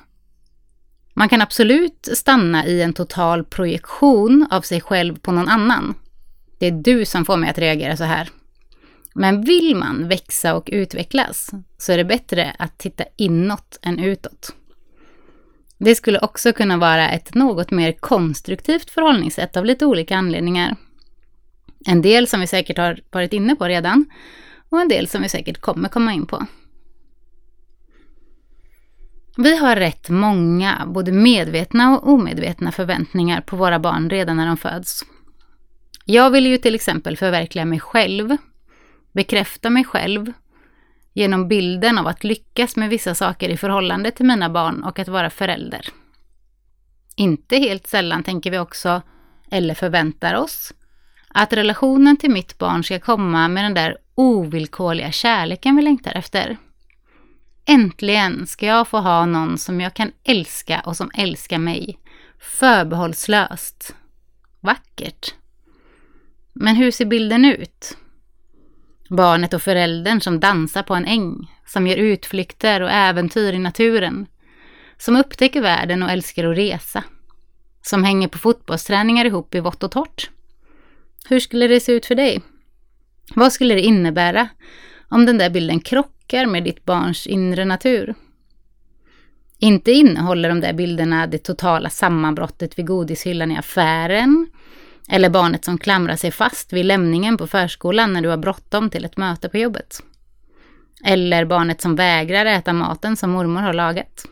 Man 1.15 1.29
kan 1.29 1.43
absolut 1.43 2.09
stanna 2.15 2.67
i 2.67 2.83
en 2.83 2.93
total 2.93 3.45
projektion 3.45 4.47
av 4.50 4.61
sig 4.61 4.81
själv 4.81 5.19
på 5.19 5.33
någon 5.33 5.49
annan. 5.49 5.95
Det 6.59 6.67
är 6.67 6.73
du 6.73 7.05
som 7.05 7.25
får 7.25 7.37
mig 7.37 7.50
att 7.50 7.59
reagera 7.59 7.97
så 7.97 8.05
här. 8.05 8.29
Men 9.14 9.43
vill 9.43 9.76
man 9.76 10.09
växa 10.09 10.55
och 10.55 10.69
utvecklas 10.73 11.50
så 11.79 11.93
är 11.93 11.97
det 11.97 12.05
bättre 12.05 12.57
att 12.59 12.79
titta 12.79 13.05
inåt 13.17 13.79
än 13.83 13.99
utåt. 13.99 14.55
Det 15.79 15.95
skulle 15.95 16.19
också 16.19 16.52
kunna 16.52 16.76
vara 16.76 17.11
ett 17.11 17.35
något 17.35 17.71
mer 17.71 17.93
konstruktivt 17.93 18.90
förhållningssätt 18.90 19.57
av 19.57 19.64
lite 19.64 19.87
olika 19.87 20.17
anledningar. 20.17 20.76
En 21.87 22.02
del 22.02 22.26
som 22.26 22.40
vi 22.40 22.47
säkert 22.47 22.79
har 22.79 23.00
varit 23.11 23.33
inne 23.33 23.57
på 23.57 23.64
redan 23.64 24.07
och 24.69 24.81
en 24.81 24.88
del 24.88 25.09
som 25.09 25.23
vi 25.23 25.29
säkert 25.29 25.61
kommer 25.61 25.88
komma 25.88 26.12
in 26.12 26.26
på. 26.26 26.47
Vi 29.37 29.57
har 29.57 29.76
rätt 29.76 30.09
många, 30.09 30.87
både 30.87 31.12
medvetna 31.12 31.99
och 31.99 32.09
omedvetna 32.09 32.73
förväntningar 32.73 33.40
på 33.40 33.57
våra 33.57 33.79
barn 33.79 34.11
redan 34.11 34.37
när 34.37 34.47
de 34.47 34.57
föds. 34.57 35.05
Jag 36.05 36.31
vill 36.31 36.47
ju 36.47 36.59
till 36.59 36.75
exempel 36.75 37.17
förverkliga 37.17 37.64
mig 37.64 37.81
själv 37.81 38.37
bekräfta 39.12 39.71
mig 39.71 39.85
själv 39.85 40.33
genom 41.12 41.49
bilden 41.49 41.99
av 41.99 42.07
att 42.07 42.25
lyckas 42.25 42.76
med 42.76 42.90
vissa 42.90 43.14
saker 43.14 43.49
i 43.49 43.57
förhållande 43.57 44.11
till 44.11 44.26
mina 44.26 44.50
barn 44.50 44.85
och 44.85 44.99
att 44.99 45.09
vara 45.09 45.31
förälder. 45.31 45.88
Inte 47.17 47.57
helt 47.57 47.87
sällan 47.87 48.23
tänker 48.23 48.50
vi 48.50 48.59
också, 48.59 49.02
eller 49.50 49.75
förväntar 49.75 50.35
oss, 50.35 50.73
att 51.29 51.52
relationen 51.52 52.17
till 52.17 52.31
mitt 52.31 52.59
barn 52.59 52.85
ska 52.85 53.00
komma 53.00 53.49
med 53.49 53.64
den 53.64 53.75
där 53.75 53.97
ovillkorliga 54.14 55.12
kärleken 55.12 55.76
vi 55.76 55.83
längtar 55.83 56.12
efter. 56.12 56.57
Äntligen 57.67 58.47
ska 58.47 58.67
jag 58.67 58.88
få 58.88 58.99
ha 58.99 59.26
någon 59.26 59.59
som 59.59 59.81
jag 59.81 59.95
kan 59.95 60.12
älska 60.25 60.81
och 60.81 60.97
som 60.97 61.11
älskar 61.14 61.59
mig. 61.59 61.99
Förbehållslöst. 62.38 63.95
Vackert. 64.61 65.35
Men 66.52 66.76
hur 66.76 66.90
ser 66.90 67.05
bilden 67.05 67.45
ut? 67.45 67.97
Barnet 69.11 69.55
och 69.55 69.62
föräldern 69.62 70.21
som 70.21 70.40
dansar 70.40 70.83
på 70.83 70.95
en 70.95 71.05
äng, 71.05 71.52
som 71.67 71.87
gör 71.87 71.97
utflykter 71.97 72.81
och 72.81 72.90
äventyr 72.90 73.52
i 73.52 73.59
naturen. 73.59 74.26
Som 74.99 75.17
upptäcker 75.17 75.62
världen 75.62 76.02
och 76.02 76.11
älskar 76.11 76.45
att 76.45 76.57
resa. 76.57 77.05
Som 77.83 78.05
hänger 78.05 78.29
på 78.29 78.38
fotbollsträningar 78.38 79.25
ihop 79.25 79.55
i 79.55 79.61
vått 79.61 79.83
och 79.83 79.90
torrt. 79.90 80.31
Hur 81.29 81.40
skulle 81.40 81.67
det 81.67 81.81
se 81.81 81.93
ut 81.93 82.07
för 82.07 82.14
dig? 82.14 82.43
Vad 83.35 83.52
skulle 83.52 83.75
det 83.75 83.81
innebära 83.81 84.49
om 85.09 85.26
den 85.26 85.38
där 85.38 85.50
bilden 85.50 85.81
krockar 85.81 86.47
med 86.47 86.64
ditt 86.64 86.85
barns 86.85 87.26
inre 87.26 87.64
natur? 87.64 88.14
Inte 89.59 89.93
innehåller 89.93 90.49
de 90.49 90.61
där 90.61 90.73
bilderna 90.73 91.26
det 91.26 91.38
totala 91.38 91.90
sammanbrottet 91.90 92.79
vid 92.79 92.87
godishyllan 92.87 93.52
i 93.52 93.59
affären, 93.59 94.47
eller 95.11 95.31
barnet 95.31 95.64
som 95.64 95.79
klamrar 95.79 96.17
sig 96.17 96.31
fast 96.31 96.73
vid 96.73 96.85
lämningen 96.85 97.37
på 97.37 97.47
förskolan 97.47 98.12
när 98.12 98.23
du 98.23 98.29
har 98.29 98.37
bråttom 98.37 98.90
till 98.90 99.05
ett 99.05 99.17
möte 99.17 99.49
på 99.49 99.59
jobbet. 99.59 100.02
Eller 101.05 101.45
barnet 101.45 101.81
som 101.81 101.97
vägrar 101.97 102.47
äta 102.47 102.73
maten 102.73 103.17
som 103.17 103.31
mormor 103.31 103.61
har 103.61 103.73
lagat. 103.73 104.25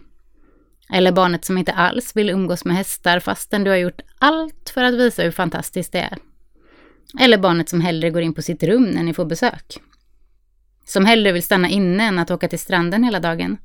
Eller 0.92 1.12
barnet 1.12 1.44
som 1.44 1.58
inte 1.58 1.72
alls 1.72 2.16
vill 2.16 2.30
umgås 2.30 2.64
med 2.64 2.76
hästar 2.76 3.20
fastän 3.20 3.64
du 3.64 3.70
har 3.70 3.76
gjort 3.76 4.00
allt 4.18 4.70
för 4.74 4.84
att 4.84 4.94
visa 4.94 5.22
hur 5.22 5.30
fantastiskt 5.30 5.92
det 5.92 6.00
är. 6.00 6.18
Eller 7.20 7.38
barnet 7.38 7.68
som 7.68 7.80
hellre 7.80 8.10
går 8.10 8.22
in 8.22 8.34
på 8.34 8.42
sitt 8.42 8.62
rum 8.62 8.84
när 8.84 9.02
ni 9.02 9.14
får 9.14 9.24
besök. 9.24 9.80
Som 10.84 11.04
hellre 11.04 11.32
vill 11.32 11.42
stanna 11.42 11.68
inne 11.68 12.04
än 12.04 12.18
att 12.18 12.30
åka 12.30 12.48
till 12.48 12.58
stranden 12.58 13.04
hela 13.04 13.20
dagen. 13.20 13.56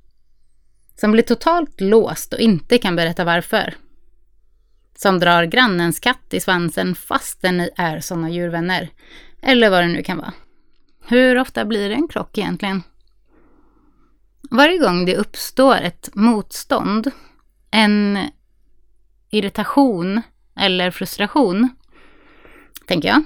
Som 0.95 1.11
blir 1.11 1.23
totalt 1.23 1.81
låst 1.81 2.33
och 2.33 2.39
inte 2.39 2.77
kan 2.77 2.95
berätta 2.95 3.23
varför. 3.23 3.73
Som 5.03 5.19
drar 5.19 5.43
grannens 5.43 5.99
katt 5.99 6.33
i 6.33 6.39
svansen 6.39 6.95
fastän 6.95 7.57
ni 7.57 7.69
är 7.75 7.99
sådana 7.99 8.29
djurvänner. 8.29 8.89
Eller 9.41 9.69
vad 9.69 9.83
det 9.83 9.87
nu 9.87 10.03
kan 10.03 10.17
vara. 10.17 10.33
Hur 11.05 11.39
ofta 11.39 11.65
blir 11.65 11.89
det 11.89 11.95
en 11.95 12.07
krock 12.07 12.37
egentligen? 12.37 12.83
Varje 14.51 14.77
gång 14.77 15.05
det 15.05 15.17
uppstår 15.17 15.75
ett 15.75 16.09
motstånd, 16.13 17.11
en 17.71 18.19
irritation 19.29 20.21
eller 20.55 20.91
frustration, 20.91 21.69
tänker 22.87 23.07
jag. 23.07 23.23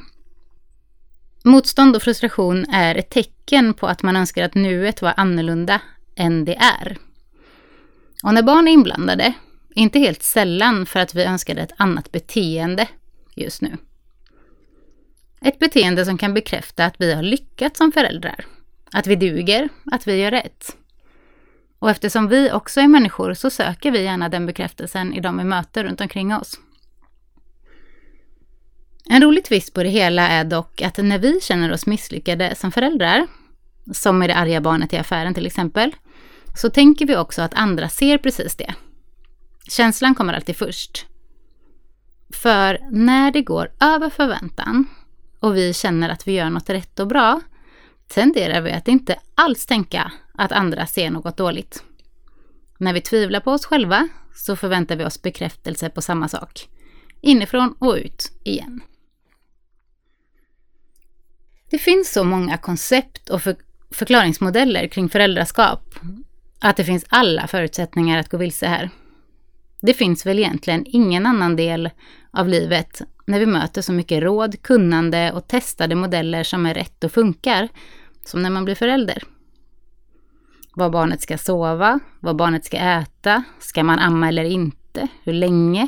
Motstånd 1.43 1.96
och 1.96 2.01
frustration 2.01 2.65
är 2.69 2.96
ett 2.96 3.10
tecken 3.10 3.74
på 3.74 3.88
att 3.88 4.03
man 4.03 4.15
önskar 4.15 4.43
att 4.43 4.55
nuet 4.55 5.01
var 5.01 5.13
annorlunda 5.17 5.81
än 6.15 6.46
det 6.46 6.55
är. 6.55 6.98
Och 8.24 8.34
när 8.34 8.43
barn 8.43 8.67
är 8.67 8.72
inblandade, 8.72 9.34
inte 9.77 10.00
helt 10.00 10.24
sällan 10.24 10.86
för 10.86 11.00
att 11.00 11.15
vi 11.15 11.24
önskade 11.24 11.62
ett 11.62 11.74
annat 11.77 12.12
beteende 12.12 12.88
just 13.36 13.62
nu. 13.62 13.77
Ett 15.41 15.60
beteende 15.60 16.05
som 16.05 16.17
kan 16.17 16.34
bekräfta 16.34 16.86
att 16.86 16.96
vi 16.98 17.13
har 17.13 17.24
lyckats 17.24 17.77
som 17.77 17.91
föräldrar, 17.91 18.46
att 18.91 19.07
vi 19.07 19.15
duger, 19.15 19.69
att 19.91 20.07
vi 20.07 20.15
gör 20.15 20.31
rätt. 20.31 20.77
Och 21.79 21.89
eftersom 21.89 22.27
vi 22.27 22.51
också 22.51 22.81
är 22.81 22.88
människor 22.88 23.34
så 23.34 23.50
söker 23.50 23.91
vi 23.91 24.03
gärna 24.03 24.29
den 24.29 24.46
bekräftelsen 24.46 25.13
i 25.13 25.19
de 25.19 25.38
vi 25.38 25.43
möter 25.43 25.84
runt 25.84 26.01
omkring 26.01 26.36
oss. 26.36 26.60
En 29.10 29.22
rolig 29.22 29.46
twist 29.46 29.74
på 29.74 29.84
det 29.84 29.89
hela 29.89 30.27
är 30.27 30.43
dock 30.43 30.81
att 30.81 30.98
när 30.98 31.19
vi 31.19 31.39
känner 31.41 31.72
oss 31.72 31.86
misslyckade 31.86 32.55
som 32.55 32.72
föräldrar, 32.72 33.27
som 33.93 34.19
med 34.19 34.29
det 34.29 34.36
arga 34.36 34.62
barnet 34.62 34.93
i 34.93 34.98
affären 34.98 35.34
till 35.34 35.46
exempel, 35.46 35.96
så 36.55 36.69
tänker 36.69 37.05
vi 37.05 37.15
också 37.15 37.41
att 37.41 37.53
andra 37.53 37.89
ser 37.89 38.17
precis 38.17 38.55
det. 38.55 38.74
Känslan 39.67 40.15
kommer 40.15 40.33
alltid 40.33 40.57
först. 40.57 41.05
För 42.33 42.79
när 42.91 43.31
det 43.31 43.41
går 43.41 43.71
över 43.79 44.09
förväntan 44.09 44.86
och 45.39 45.55
vi 45.55 45.74
känner 45.74 46.09
att 46.09 46.27
vi 46.27 46.31
gör 46.31 46.50
något 46.50 46.69
rätt 46.69 47.00
och 47.00 47.07
bra, 47.07 47.41
tenderar 48.07 48.62
vi 48.62 48.71
att 48.71 48.88
inte 48.88 49.19
alls 49.36 49.65
tänka 49.65 50.12
att 50.33 50.51
andra 50.51 50.88
ser 50.88 51.09
något 51.09 51.38
dåligt. 51.38 51.83
När 52.77 52.93
vi 52.93 53.01
tvivlar 53.01 53.39
på 53.39 53.51
oss 53.51 53.65
själva 53.65 54.07
så 54.36 54.55
förväntar 54.55 54.95
vi 54.95 55.05
oss 55.05 55.21
bekräftelse 55.21 55.89
på 55.89 56.01
samma 56.01 56.27
sak. 56.27 56.69
Inifrån 57.21 57.75
och 57.79 57.95
ut 57.95 58.31
igen. 58.43 58.81
Det 61.69 61.77
finns 61.77 62.13
så 62.13 62.24
många 62.24 62.57
koncept 62.57 63.29
och 63.29 63.41
för 63.41 63.55
förklaringsmodeller 63.91 64.88
kring 64.88 65.09
föräldraskap 65.09 65.95
att 66.59 66.77
det 66.77 66.86
finns 66.86 67.05
alla 67.09 67.47
förutsättningar 67.47 68.19
att 68.19 68.29
gå 68.29 68.38
vilse 68.38 68.67
här. 68.67 68.89
Det 69.81 69.93
finns 69.93 70.25
väl 70.25 70.39
egentligen 70.39 70.86
ingen 70.88 71.25
annan 71.25 71.55
del 71.55 71.89
av 72.31 72.48
livet 72.48 73.01
när 73.25 73.40
vi 73.40 73.46
möter 73.46 73.81
så 73.81 73.94
mycket 73.94 74.24
råd, 74.24 74.61
kunnande 74.61 75.31
och 75.31 75.48
testade 75.48 75.96
modeller 75.96 76.44
som 76.44 76.66
är 76.66 76.74
rätt 76.74 77.03
och 77.03 77.11
funkar 77.11 77.70
som 78.25 78.42
när 78.42 78.50
man 78.50 78.66
blir 78.66 78.75
förälder. 78.75 79.24
Var 80.75 80.90
barnet 80.90 81.22
ska 81.22 81.37
sova, 81.37 82.00
vad 82.20 82.35
barnet 82.35 82.66
ska 82.66 82.77
äta, 82.77 83.44
ska 83.59 83.83
man 83.83 84.00
amma 84.00 84.27
eller 84.27 84.44
inte, 84.44 85.07
hur 85.24 85.33
länge, 85.33 85.87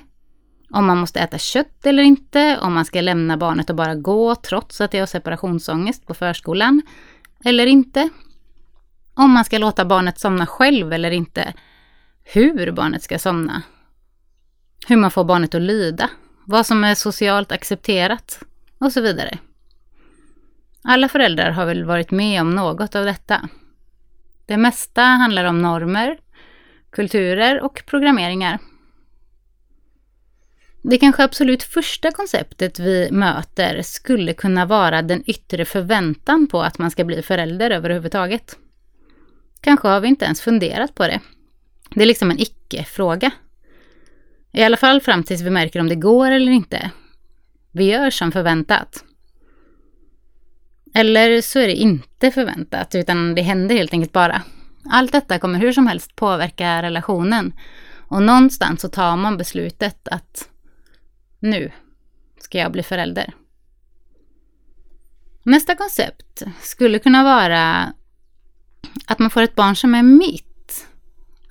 om 0.69 0.85
man 0.85 0.97
måste 0.97 1.19
äta 1.19 1.37
kött 1.37 1.85
eller 1.85 2.03
inte, 2.03 2.59
om 2.61 2.73
man 2.73 2.85
ska 2.85 3.01
lämna 3.01 3.37
barnet 3.37 3.69
och 3.69 3.75
bara 3.75 3.95
gå 3.95 4.35
trots 4.35 4.81
att 4.81 4.91
det 4.91 4.99
har 4.99 5.05
separationsångest 5.05 6.07
på 6.07 6.13
förskolan 6.13 6.81
eller 7.45 7.65
inte, 7.65 8.09
om 9.13 9.31
man 9.31 9.45
ska 9.45 9.57
låta 9.57 9.85
barnet 9.85 10.19
somna 10.19 10.45
själv 10.45 10.93
eller 10.93 11.11
inte, 11.11 11.53
hur 12.23 12.71
barnet 12.71 13.03
ska 13.03 13.19
somna, 13.19 13.61
hur 14.89 14.97
man 14.97 15.11
får 15.11 15.23
barnet 15.23 15.55
att 15.55 15.61
lyda, 15.61 16.09
vad 16.45 16.65
som 16.65 16.83
är 16.83 16.95
socialt 16.95 17.51
accepterat 17.51 18.39
och 18.77 18.91
så 18.91 19.01
vidare. 19.01 19.37
Alla 20.81 21.09
föräldrar 21.09 21.51
har 21.51 21.65
väl 21.65 21.83
varit 21.83 22.11
med 22.11 22.41
om 22.41 22.55
något 22.55 22.95
av 22.95 23.05
detta. 23.05 23.49
Det 24.45 24.57
mesta 24.57 25.01
handlar 25.01 25.45
om 25.45 25.61
normer, 25.61 26.19
kulturer 26.89 27.61
och 27.61 27.83
programmeringar. 27.85 28.59
Det 30.81 30.97
kanske 30.97 31.23
absolut 31.23 31.63
första 31.63 32.11
konceptet 32.11 32.79
vi 32.79 33.11
möter 33.11 33.81
skulle 33.81 34.33
kunna 34.33 34.65
vara 34.65 35.01
den 35.01 35.23
yttre 35.25 35.65
förväntan 35.65 36.47
på 36.47 36.61
att 36.61 36.77
man 36.77 36.91
ska 36.91 37.05
bli 37.05 37.21
förälder 37.21 37.71
överhuvudtaget. 37.71 38.57
Kanske 39.61 39.87
har 39.87 39.99
vi 39.99 40.07
inte 40.07 40.25
ens 40.25 40.41
funderat 40.41 40.95
på 40.95 41.07
det. 41.07 41.19
Det 41.89 42.01
är 42.01 42.07
liksom 42.07 42.31
en 42.31 42.39
icke-fråga. 42.39 43.31
I 44.51 44.63
alla 44.63 44.77
fall 44.77 45.01
fram 45.01 45.23
tills 45.23 45.41
vi 45.41 45.49
märker 45.49 45.79
om 45.79 45.89
det 45.89 45.95
går 45.95 46.31
eller 46.31 46.51
inte. 46.51 46.91
Vi 47.71 47.91
gör 47.91 48.09
som 48.09 48.31
förväntat. 48.31 49.03
Eller 50.93 51.41
så 51.41 51.59
är 51.59 51.67
det 51.67 51.75
inte 51.75 52.31
förväntat, 52.31 52.95
utan 52.95 53.35
det 53.35 53.41
händer 53.41 53.75
helt 53.75 53.93
enkelt 53.93 54.13
bara. 54.13 54.41
Allt 54.89 55.11
detta 55.11 55.39
kommer 55.39 55.59
hur 55.59 55.71
som 55.71 55.87
helst 55.87 56.15
påverka 56.15 56.81
relationen. 56.81 57.53
Och 58.07 58.23
någonstans 58.23 58.81
så 58.81 58.89
tar 58.89 59.17
man 59.17 59.37
beslutet 59.37 60.07
att 60.07 60.49
nu 61.39 61.71
ska 62.39 62.57
jag 62.57 62.71
bli 62.71 62.83
förälder. 62.83 63.33
Nästa 65.43 65.75
koncept 65.75 66.43
skulle 66.61 66.99
kunna 66.99 67.23
vara 67.23 67.93
att 69.05 69.19
man 69.19 69.29
får 69.29 69.41
ett 69.41 69.55
barn 69.55 69.75
som 69.75 69.95
är 69.95 70.03
mitt. 70.03 70.48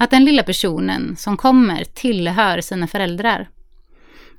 Att 0.01 0.11
den 0.11 0.25
lilla 0.25 0.43
personen 0.43 1.17
som 1.17 1.37
kommer 1.37 1.85
tillhör 1.85 2.61
sina 2.61 2.87
föräldrar. 2.87 3.49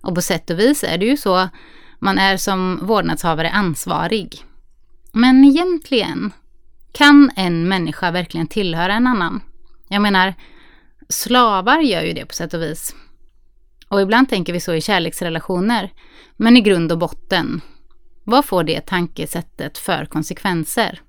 Och 0.02 0.16
på 0.16 0.22
sätt 0.22 0.50
och 0.50 0.60
vis 0.60 0.84
är 0.84 0.98
det 0.98 1.06
ju 1.06 1.18
så 1.18 1.50
man 2.00 2.18
är 2.18 2.38
som 2.38 2.80
vårdnadshavare 2.82 3.50
ansvarig. 3.50 4.46
Men 5.12 5.46
egentligen, 5.46 6.32
kan 6.92 7.32
en 7.36 7.68
människa 7.68 8.12
verkligen 8.12 8.48
tillhöra 8.48 8.94
en 8.94 9.08
annan? 9.08 9.42
Jag 9.88 10.02
menar, 10.02 10.34
slavar 11.10 11.80
gör 11.80 12.02
ju 12.02 12.14
det 12.14 12.26
på 12.26 12.34
sätt 12.34 12.54
och 12.54 12.62
vis. 12.62 12.96
Och 13.88 14.02
ibland 14.02 14.30
tänker 14.30 14.54
vi 14.54 14.60
så 14.60 14.74
i 14.74 14.82
kärleksrelationer. 14.82 15.94
Men 16.38 16.58
i 16.58 16.62
grund 16.62 16.92
och 16.92 16.98
botten, 16.98 17.62
vad 18.24 18.46
får 18.46 18.64
det 18.64 18.82
tankesättet 18.82 19.78
för 19.78 20.06
konsekvenser? 20.06 21.02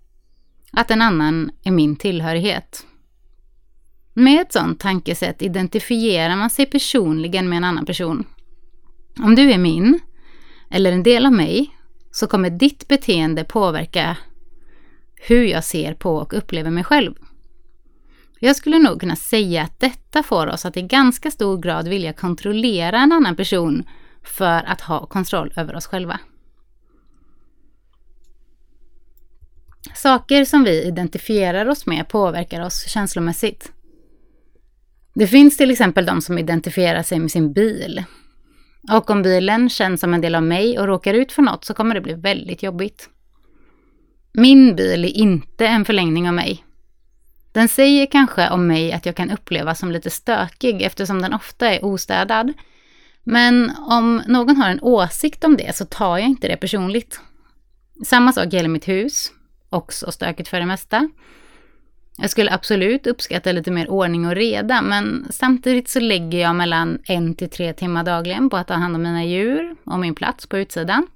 Att 0.72 0.90
en 0.90 1.02
annan 1.02 1.50
är 1.62 1.70
min 1.70 1.96
tillhörighet. 1.96 2.86
Med 4.14 4.40
ett 4.40 4.53
sådant 4.53 4.81
tankesätt 4.81 5.42
identifierar 5.42 6.37
man 6.37 6.51
sig 6.51 6.66
personligen 6.66 7.49
med 7.49 7.57
en 7.57 7.64
annan 7.64 7.87
person. 7.87 8.25
Om 9.18 9.35
du 9.35 9.53
är 9.53 9.59
min, 9.59 10.01
eller 10.70 10.92
en 10.92 11.03
del 11.03 11.27
av 11.27 11.33
mig, 11.33 11.77
så 12.11 12.27
kommer 12.27 12.51
ditt 12.51 12.88
beteende 12.88 13.44
påverka 13.44 14.16
hur 15.14 15.44
jag 15.44 15.64
ser 15.64 15.94
på 15.94 16.16
och 16.16 16.35
upplever 16.35 16.70
mig 16.70 16.85
själv. 16.85 17.14
Jag 18.40 18.57
skulle 18.57 18.79
nog 18.79 19.01
kunna 19.01 19.16
säga 19.16 19.62
att 19.62 19.81
detta 19.81 20.23
får 20.23 20.46
oss 20.46 20.64
att 20.64 20.77
i 20.77 20.83
ganska 20.83 21.31
stor 21.31 21.59
grad 21.59 21.88
vilja 21.88 22.12
kontrollera 22.12 22.99
en 22.99 23.12
annan 23.12 23.37
person 23.37 23.85
för 24.23 24.62
att 24.64 24.81
ha 24.81 25.07
kontroll 25.07 25.53
över 25.57 25.77
oss 25.77 25.87
själva. 25.87 26.20
Saker 29.94 30.44
som 30.44 30.64
vi 30.64 30.83
identifierar 30.83 31.66
oss 31.66 31.87
med 31.87 32.09
påverkar 32.09 32.61
oss 32.61 32.88
känslomässigt. 32.88 33.73
Det 35.14 35.27
finns 35.27 35.57
till 35.57 35.70
exempel 35.70 36.07
de 36.07 36.20
som 36.20 36.38
identifierar 36.38 37.03
sig 37.03 37.18
med 37.18 37.31
sin 37.31 37.53
bil. 37.53 38.05
Och 38.92 39.11
om 39.11 39.23
bilen 39.23 39.68
känns 39.68 40.01
som 40.01 40.14
en 40.14 40.20
del 40.20 40.35
av 40.35 40.42
mig 40.42 40.79
och 40.79 40.87
råkar 40.87 41.14
ut 41.14 41.33
för 41.33 41.42
något 41.42 41.64
så 41.64 41.75
kommer 41.75 41.94
det 41.94 42.01
bli 42.01 42.14
väldigt 42.14 42.62
jobbigt. 42.62 43.09
Min 44.33 44.77
bil 44.77 45.05
är 45.05 45.16
inte 45.16 45.66
en 45.66 45.85
förlängning 45.85 46.29
av 46.29 46.35
mig. 46.35 46.64
Den 47.53 47.68
säger 47.68 48.07
kanske 48.07 48.51
om 48.51 48.66
mig 48.66 48.92
att 48.92 49.07
jag 49.07 49.16
kan 49.16 49.31
upplevas 49.31 49.79
som 49.79 49.90
lite 49.90 50.11
stökig 50.11 50.83
eftersom 50.83 51.23
den 51.23 51.35
ofta 51.35 51.75
är 51.75 51.85
ostädad. 51.85 52.53
Men 53.25 53.73
om 53.79 54.23
någon 54.27 54.57
har 54.57 54.70
en 54.70 54.83
åsikt 54.83 55.44
om 55.44 55.57
det 55.57 55.77
så 55.77 55.85
tar 55.85 56.18
jag 56.18 56.29
inte 56.29 56.49
det 56.49 56.57
personligt. 56.57 57.20
Samma 58.07 58.33
sak 58.33 58.53
gäller 58.53 58.68
mitt 58.68 58.88
hus, 58.88 59.33
också 59.68 60.12
stökigt 60.12 60.49
för 60.49 60.61
det 60.61 60.66
mesta. 60.66 61.09
Jag 62.20 62.30
skulle 62.30 62.52
absolut 62.52 63.06
uppskatta 63.06 63.52
lite 63.52 63.70
mer 63.70 63.90
ordning 63.90 64.26
och 64.26 64.35
reda, 64.35 64.83
men 64.83 65.26
samtidigt 65.30 65.88
så 65.88 66.00
lägger 66.00 66.38
jag 66.38 66.56
mellan 66.56 66.98
en 67.04 67.35
till 67.35 67.50
tre 67.50 67.72
timmar 67.72 68.04
dagligen 68.04 68.50
på 68.50 68.56
att 68.56 68.68
ta 68.68 68.74
hand 68.74 68.96
om 68.96 69.02
mina 69.02 69.24
djur 69.24 69.76
och 69.85 69.98
min 69.98 70.14
plats 70.14 70.46
på 70.46 70.59
utsidan. 70.59 71.06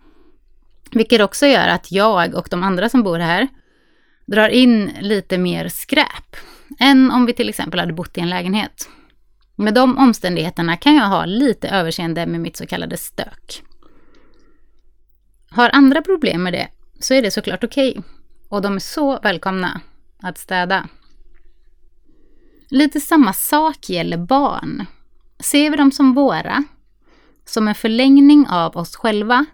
Vilket 0.90 1.20
också 1.20 1.46
gör 1.46 1.68
att 1.68 1.92
jag 1.92 2.34
och 2.34 2.48
de 2.50 2.62
andra 2.62 2.88
som 2.88 3.02
bor 3.02 3.18
här 3.18 3.48
drar 4.26 4.48
in 4.48 4.92
lite 5.00 5.38
mer 5.38 5.68
skräp 5.68 6.36
än 6.78 7.10
om 7.10 7.26
vi 7.26 7.32
till 7.32 7.48
exempel 7.48 7.80
hade 7.80 7.92
bott 7.92 8.18
i 8.18 8.20
en 8.20 8.30
lägenhet. 8.30 8.88
Med 9.56 9.74
de 9.74 9.98
omständigheterna 9.98 10.76
kan 10.76 10.94
jag 10.94 11.08
ha 11.08 11.24
lite 11.24 11.68
överseende 11.68 12.26
med 12.26 12.40
mitt 12.40 12.56
så 12.56 12.66
kallade 12.66 12.96
stök. 12.96 13.62
Har 15.50 15.70
andra 15.72 16.02
problem 16.02 16.42
med 16.42 16.52
det 16.52 16.68
så 17.00 17.14
är 17.14 17.22
det 17.22 17.30
såklart 17.30 17.64
okej 17.64 17.90
okay, 17.90 18.02
och 18.48 18.62
de 18.62 18.74
är 18.76 18.80
så 18.80 19.18
välkomna 19.22 19.80
att 20.24 20.38
städa. 20.38 20.88
Lite 22.68 23.00
samma 23.00 23.32
sak 23.32 23.90
gäller 23.90 24.16
barn. 24.16 24.86
Ser 25.38 25.70
vi 25.70 25.76
dem 25.76 25.92
som 25.92 26.14
våra, 26.14 26.64
som 27.44 27.68
en 27.68 27.74
förlängning 27.74 28.46
av 28.48 28.76
oss 28.76 28.96
själva, 28.96 29.46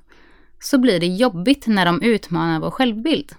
så 0.61 0.79
blir 0.79 1.01
det 1.01 1.07
jobbigt 1.07 1.67
när 1.67 1.87
de 1.87 2.03
utmanar 2.03 2.61
vår 2.61 2.71
självbild. 2.71 3.33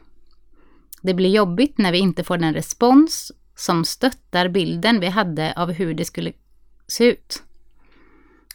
Det 1.02 1.13
blir 1.13 1.30
jobbigt 1.30 1.78
när 1.78 1.91
vi 1.91 1.98
inte 1.98 2.24
får 2.24 2.38
den 2.38 2.54
respons 2.54 3.32
som 3.56 3.86
stöttar 3.86 4.50
bilden 4.50 5.00
vi 5.00 5.08
hade 5.08 5.54
av 5.56 5.72
hur 5.72 5.94
det 5.94 6.06
skulle 6.06 6.34
se 6.88 7.06
ut. 7.06 7.44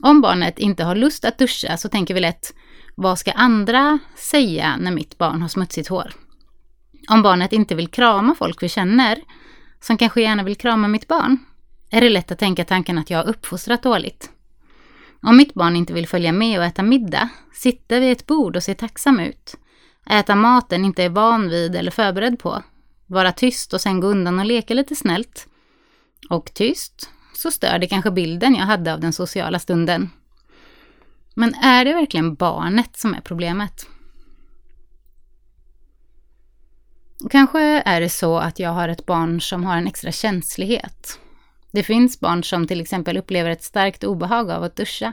Om 0.01 0.21
barnet 0.21 0.59
inte 0.59 0.85
har 0.85 0.95
lust 0.95 1.25
att 1.25 1.39
duscha 1.39 1.77
så 1.77 1.89
tänker 1.89 2.15
vi 2.15 2.21
lätt, 2.21 2.55
vad 2.95 3.19
ska 3.19 3.33
andra 3.33 3.99
säga 4.17 4.77
när 4.77 4.91
mitt 4.91 5.19
barn 5.19 5.43
har 5.43 5.49
smutsigt 5.49 5.89
hår? 5.89 6.13
Om 7.09 7.23
barnet 7.23 7.53
inte 7.53 7.75
vill 7.75 7.89
krama 7.89 8.35
folk 8.35 8.63
vi 8.63 8.69
känner, 8.69 9.19
som 9.81 9.97
kanske 9.97 10.23
gärna 10.23 10.43
vill 10.43 10.57
krama 10.57 10.89
mitt 10.89 11.09
barn, 11.09 11.39
är 11.91 12.01
det 12.01 12.09
lätt 12.09 12.31
att 12.31 12.39
tänka 12.39 12.65
tanken 12.65 12.99
att 12.99 13.11
jag 13.11 13.19
har 13.19 13.29
uppfostrat 13.29 13.83
dåligt. 13.83 14.31
Om 15.23 15.37
mitt 15.37 15.55
barn 15.55 15.77
inte 15.77 15.93
vill 15.93 16.09
följa 16.09 16.33
med 16.33 16.59
och 16.59 16.65
äta 16.65 16.83
middag, 16.83 17.29
sitta 17.53 18.01
vid 18.01 18.13
ett 18.13 18.27
bord 18.27 18.57
och 18.57 18.63
se 18.63 18.75
tacksam 18.75 19.21
ut, 19.21 19.55
äta 20.11 20.35
maten 20.35 20.85
inte 20.85 21.03
är 21.03 21.09
van 21.09 21.49
vid 21.49 21.77
eller 21.77 21.91
förberedd 21.91 22.39
på, 22.39 22.63
vara 23.07 23.33
tyst 23.33 23.73
och 23.75 23.81
sen 23.81 24.01
gå 24.01 24.07
undan 24.07 24.39
och 24.39 24.47
leka 24.47 24.75
lite 24.75 24.97
snällt, 24.97 25.49
och 26.31 26.55
tyst, 26.55 27.11
så 27.35 27.51
stör 27.51 27.79
det 27.79 27.87
kanske 27.87 28.11
bilden 28.11 28.55
jag 28.55 28.65
hade 28.65 28.93
av 28.93 29.01
den 29.01 29.13
sociala 29.13 29.59
stunden. 29.59 30.11
Men 31.35 31.55
är 31.55 31.85
det 31.85 31.95
verkligen 31.95 32.35
barnet 32.35 32.97
som 32.97 33.15
är 33.15 33.21
problemet? 33.21 33.87
Kanske 37.31 37.61
är 37.63 38.01
det 38.01 38.09
så 38.09 38.39
att 38.39 38.59
jag 38.59 38.71
har 38.71 38.89
ett 38.89 39.07
barn 39.07 39.41
som 39.41 39.65
har 39.65 39.77
en 39.77 39.87
extra 39.87 40.13
känslighet. 40.13 41.19
Det 41.71 41.83
finns 41.83 42.21
barn 42.21 42.45
som 42.45 42.67
till 42.67 42.81
exempel 42.81 43.17
upplever 43.17 43.51
ett 43.51 43.63
starkt 43.63 44.05
obehag 44.05 44.51
av 44.51 44.63
att 44.63 44.77
duscha. 44.77 45.13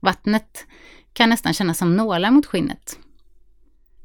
Vattnet 0.00 0.66
kan 1.12 1.28
nästan 1.28 1.54
kännas 1.54 1.78
som 1.78 1.96
nålar 1.96 2.30
mot 2.30 2.46
skinnet. 2.46 2.98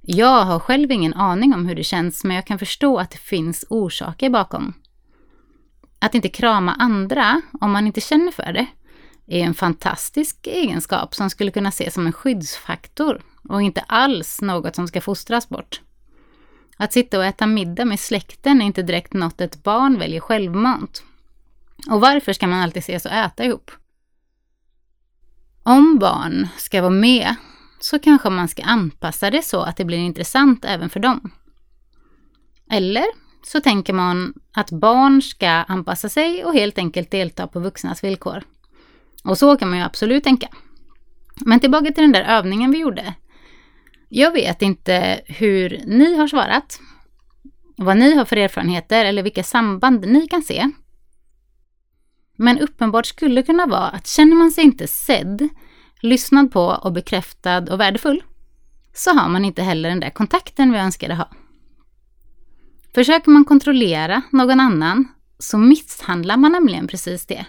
Jag 0.02 0.46
har 0.46 0.60
själv 0.60 0.92
ingen 0.92 1.14
aning 1.14 1.54
om 1.54 1.66
hur 1.66 1.76
det 1.76 1.84
känns, 1.84 2.24
men 2.24 2.36
jag 2.36 2.46
kan 2.48 2.60
förstå 2.60 3.00
att 3.00 3.12
det 3.12 3.18
finns 3.18 3.66
orsaker 3.70 4.30
bakom. 4.30 4.74
Att 6.00 6.16
inte 6.16 6.30
krama 6.30 6.74
andra 6.74 7.42
om 7.62 7.72
man 7.72 7.88
inte 7.88 8.02
känner 8.02 8.32
för 8.32 8.54
det 8.54 8.68
är 9.28 9.44
en 9.44 9.54
fantastisk 9.54 10.48
egenskap 10.48 11.16
som 11.16 11.30
skulle 11.30 11.52
kunna 11.52 11.70
ses 11.70 11.94
som 11.94 12.06
en 12.06 12.14
skyddsfaktor 12.14 13.22
och 13.50 13.62
inte 13.62 13.82
alls 13.82 14.42
något 14.42 14.76
som 14.76 14.88
ska 14.88 15.02
fostras 15.02 15.50
bort. 15.50 15.82
Att 16.82 16.94
sitta 16.94 17.18
och 17.18 17.26
äta 17.26 17.48
middag 17.48 17.86
med 17.86 18.00
släkten 18.00 18.62
är 18.62 18.66
inte 18.66 18.82
direkt 18.82 19.14
något 19.14 19.42
ett 19.42 19.64
barn 19.64 20.00
väljer 20.00 20.20
självmant. 20.20 21.04
Och 21.90 22.02
varför 22.02 22.34
ska 22.34 22.48
man 22.48 22.62
alltid 22.62 22.80
ses 22.80 23.06
och 23.06 23.12
äta 23.12 23.46
ihop? 23.46 23.72
Om 25.64 26.00
barn 26.00 26.48
ska 26.58 26.82
vara 26.82 26.92
med 26.92 27.36
så 27.80 28.00
kanske 28.00 28.30
man 28.30 28.48
ska 28.48 28.64
anpassa 28.64 29.32
det 29.32 29.42
så 29.42 29.62
att 29.62 29.78
det 29.78 29.86
blir 29.86 29.98
intressant 29.98 30.66
även 30.66 30.90
för 30.90 31.00
dem. 31.00 31.32
Eller 32.72 33.06
så 33.44 33.62
tänker 33.62 33.94
man 33.94 34.34
att 34.54 34.72
barn 34.72 35.22
ska 35.22 35.50
anpassa 35.50 36.10
sig 36.10 36.46
och 36.46 36.54
helt 36.54 36.78
enkelt 36.78 37.12
delta 37.12 37.48
på 37.48 37.60
vuxnas 37.60 38.04
villkor. 38.04 38.44
Och 39.24 39.38
så 39.38 39.58
kan 39.58 39.70
man 39.70 39.78
ju 39.80 39.86
absolut 39.86 40.24
tänka. 40.24 40.48
Men 41.46 41.60
tillbaka 41.60 41.86
till 41.86 42.04
den 42.04 42.12
där 42.12 42.38
övningen 42.38 42.72
vi 42.72 42.80
gjorde. 42.80 43.16
Jag 44.14 44.32
vet 44.32 44.62
inte 44.62 45.22
hur 45.26 45.82
ni 45.86 46.18
har 46.18 46.28
svarat, 46.28 46.80
vad 47.78 47.98
ni 47.98 48.16
har 48.16 48.26
för 48.26 48.38
erfarenheter 48.38 49.06
eller 49.06 49.24
vilka 49.24 49.44
samband 49.44 50.08
ni 50.08 50.28
kan 50.28 50.42
se. 50.42 50.72
Men 52.38 52.60
uppenbart 52.60 53.06
skulle 53.06 53.44
kunna 53.44 53.66
vara 53.66 53.88
att 53.88 54.08
känner 54.08 54.36
man 54.36 54.52
sig 54.52 54.64
inte 54.64 54.88
sedd, 54.88 55.50
lyssnad 56.02 56.52
på 56.52 56.62
och 56.62 56.94
bekräftad 56.94 57.74
och 57.74 57.80
värdefull, 57.80 58.24
så 58.94 59.12
har 59.12 59.30
man 59.30 59.46
inte 59.46 59.64
heller 59.64 59.90
den 59.90 60.00
där 60.00 60.10
kontakten 60.10 60.72
vi 60.72 60.78
önskade 60.78 61.16
ha. 61.16 61.30
Försöker 62.94 63.32
man 63.32 63.46
kontrollera 63.46 64.22
någon 64.32 64.60
annan 64.60 65.08
så 65.40 65.58
misshandlar 65.58 66.38
man 66.38 66.52
nämligen 66.52 66.88
precis 66.88 67.26
det. 67.26 67.46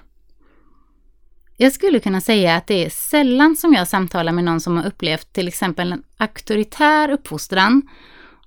Jag 1.57 1.73
skulle 1.73 2.01
kunna 2.01 2.21
säga 2.21 2.57
att 2.57 2.67
det 2.67 2.85
är 2.85 2.91
sällan 2.91 3.57
som 3.57 3.75
jag 3.75 3.89
samtalar 3.89 4.33
med 4.33 4.45
någon 4.45 4.61
som 4.61 4.77
har 4.77 4.87
upplevt 4.87 5.33
till 5.33 5.49
exempel 5.49 5.93
en 5.93 6.03
auktoritär 6.17 7.11
uppfostran 7.11 7.83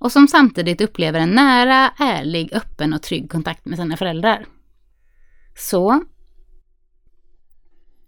och 0.00 0.12
som 0.12 0.28
samtidigt 0.28 0.80
upplever 0.80 1.20
en 1.20 1.30
nära, 1.30 1.90
ärlig, 1.98 2.52
öppen 2.52 2.92
och 2.92 3.02
trygg 3.02 3.30
kontakt 3.30 3.66
med 3.66 3.78
sina 3.78 3.96
föräldrar. 3.96 4.46
Så 5.56 6.04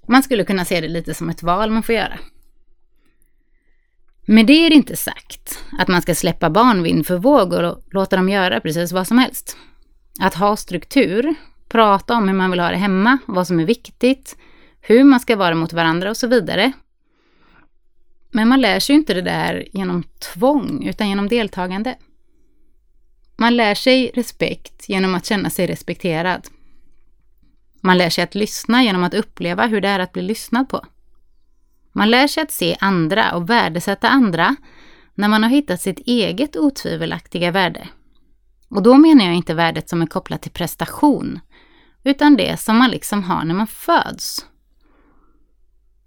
man 0.08 0.22
skulle 0.22 0.44
kunna 0.44 0.64
se 0.64 0.80
det 0.80 0.88
lite 0.88 1.14
som 1.14 1.30
ett 1.30 1.42
val 1.42 1.70
man 1.70 1.82
får 1.82 1.94
göra. 1.94 2.18
Med 4.26 4.46
det 4.46 4.66
är 4.66 4.70
det 4.70 4.76
inte 4.76 4.96
sagt 4.96 5.64
att 5.78 5.88
man 5.88 6.02
ska 6.02 6.14
släppa 6.14 6.50
barn 6.50 6.82
vind 6.82 7.06
för 7.06 7.18
våg 7.18 7.52
och 7.52 7.84
låta 7.90 8.16
dem 8.16 8.28
göra 8.28 8.60
precis 8.60 8.92
vad 8.92 9.06
som 9.06 9.18
helst. 9.18 9.56
Att 10.20 10.34
ha 10.34 10.56
struktur, 10.56 11.34
prata 11.68 12.14
om 12.14 12.28
hur 12.28 12.34
man 12.34 12.50
vill 12.50 12.60
ha 12.60 12.70
det 12.70 12.76
hemma, 12.76 13.18
vad 13.26 13.46
som 13.46 13.60
är 13.60 13.64
viktigt, 13.64 14.36
hur 14.80 15.04
man 15.04 15.20
ska 15.20 15.36
vara 15.36 15.54
mot 15.54 15.72
varandra 15.72 16.10
och 16.10 16.16
så 16.16 16.26
vidare. 16.26 16.72
Men 18.30 18.48
man 18.48 18.60
lär 18.60 18.80
sig 18.80 18.96
inte 18.96 19.14
det 19.14 19.22
där 19.22 19.68
genom 19.72 20.02
tvång, 20.02 20.86
utan 20.86 21.08
genom 21.08 21.28
deltagande. 21.28 21.96
Man 23.36 23.56
lär 23.56 23.74
sig 23.74 24.10
respekt 24.14 24.88
genom 24.88 25.14
att 25.14 25.26
känna 25.26 25.50
sig 25.50 25.66
respekterad. 25.66 26.48
Man 27.80 27.98
lär 27.98 28.10
sig 28.10 28.24
att 28.24 28.34
lyssna 28.34 28.82
genom 28.82 29.04
att 29.04 29.14
uppleva 29.14 29.66
hur 29.66 29.80
det 29.80 29.88
är 29.88 29.98
att 29.98 30.12
bli 30.12 30.22
lyssnad 30.22 30.68
på. 30.68 30.84
Man 31.92 32.10
lär 32.10 32.26
sig 32.26 32.42
att 32.42 32.52
se 32.52 32.76
andra 32.80 33.34
och 33.34 33.50
värdesätta 33.50 34.08
andra 34.08 34.56
när 35.14 35.28
man 35.28 35.42
har 35.42 35.50
hittat 35.50 35.80
sitt 35.80 35.98
eget 35.98 36.56
otvivelaktiga 36.56 37.50
värde. 37.50 37.88
Och 38.68 38.82
då 38.82 38.96
menar 38.96 39.24
jag 39.24 39.34
inte 39.34 39.54
värdet 39.54 39.88
som 39.88 40.02
är 40.02 40.06
kopplat 40.06 40.42
till 40.42 40.52
prestation, 40.52 41.40
utan 42.04 42.36
det 42.36 42.60
som 42.60 42.76
man 42.76 42.90
liksom 42.90 43.22
har 43.22 43.44
när 43.44 43.54
man 43.54 43.66
föds. 43.66 44.46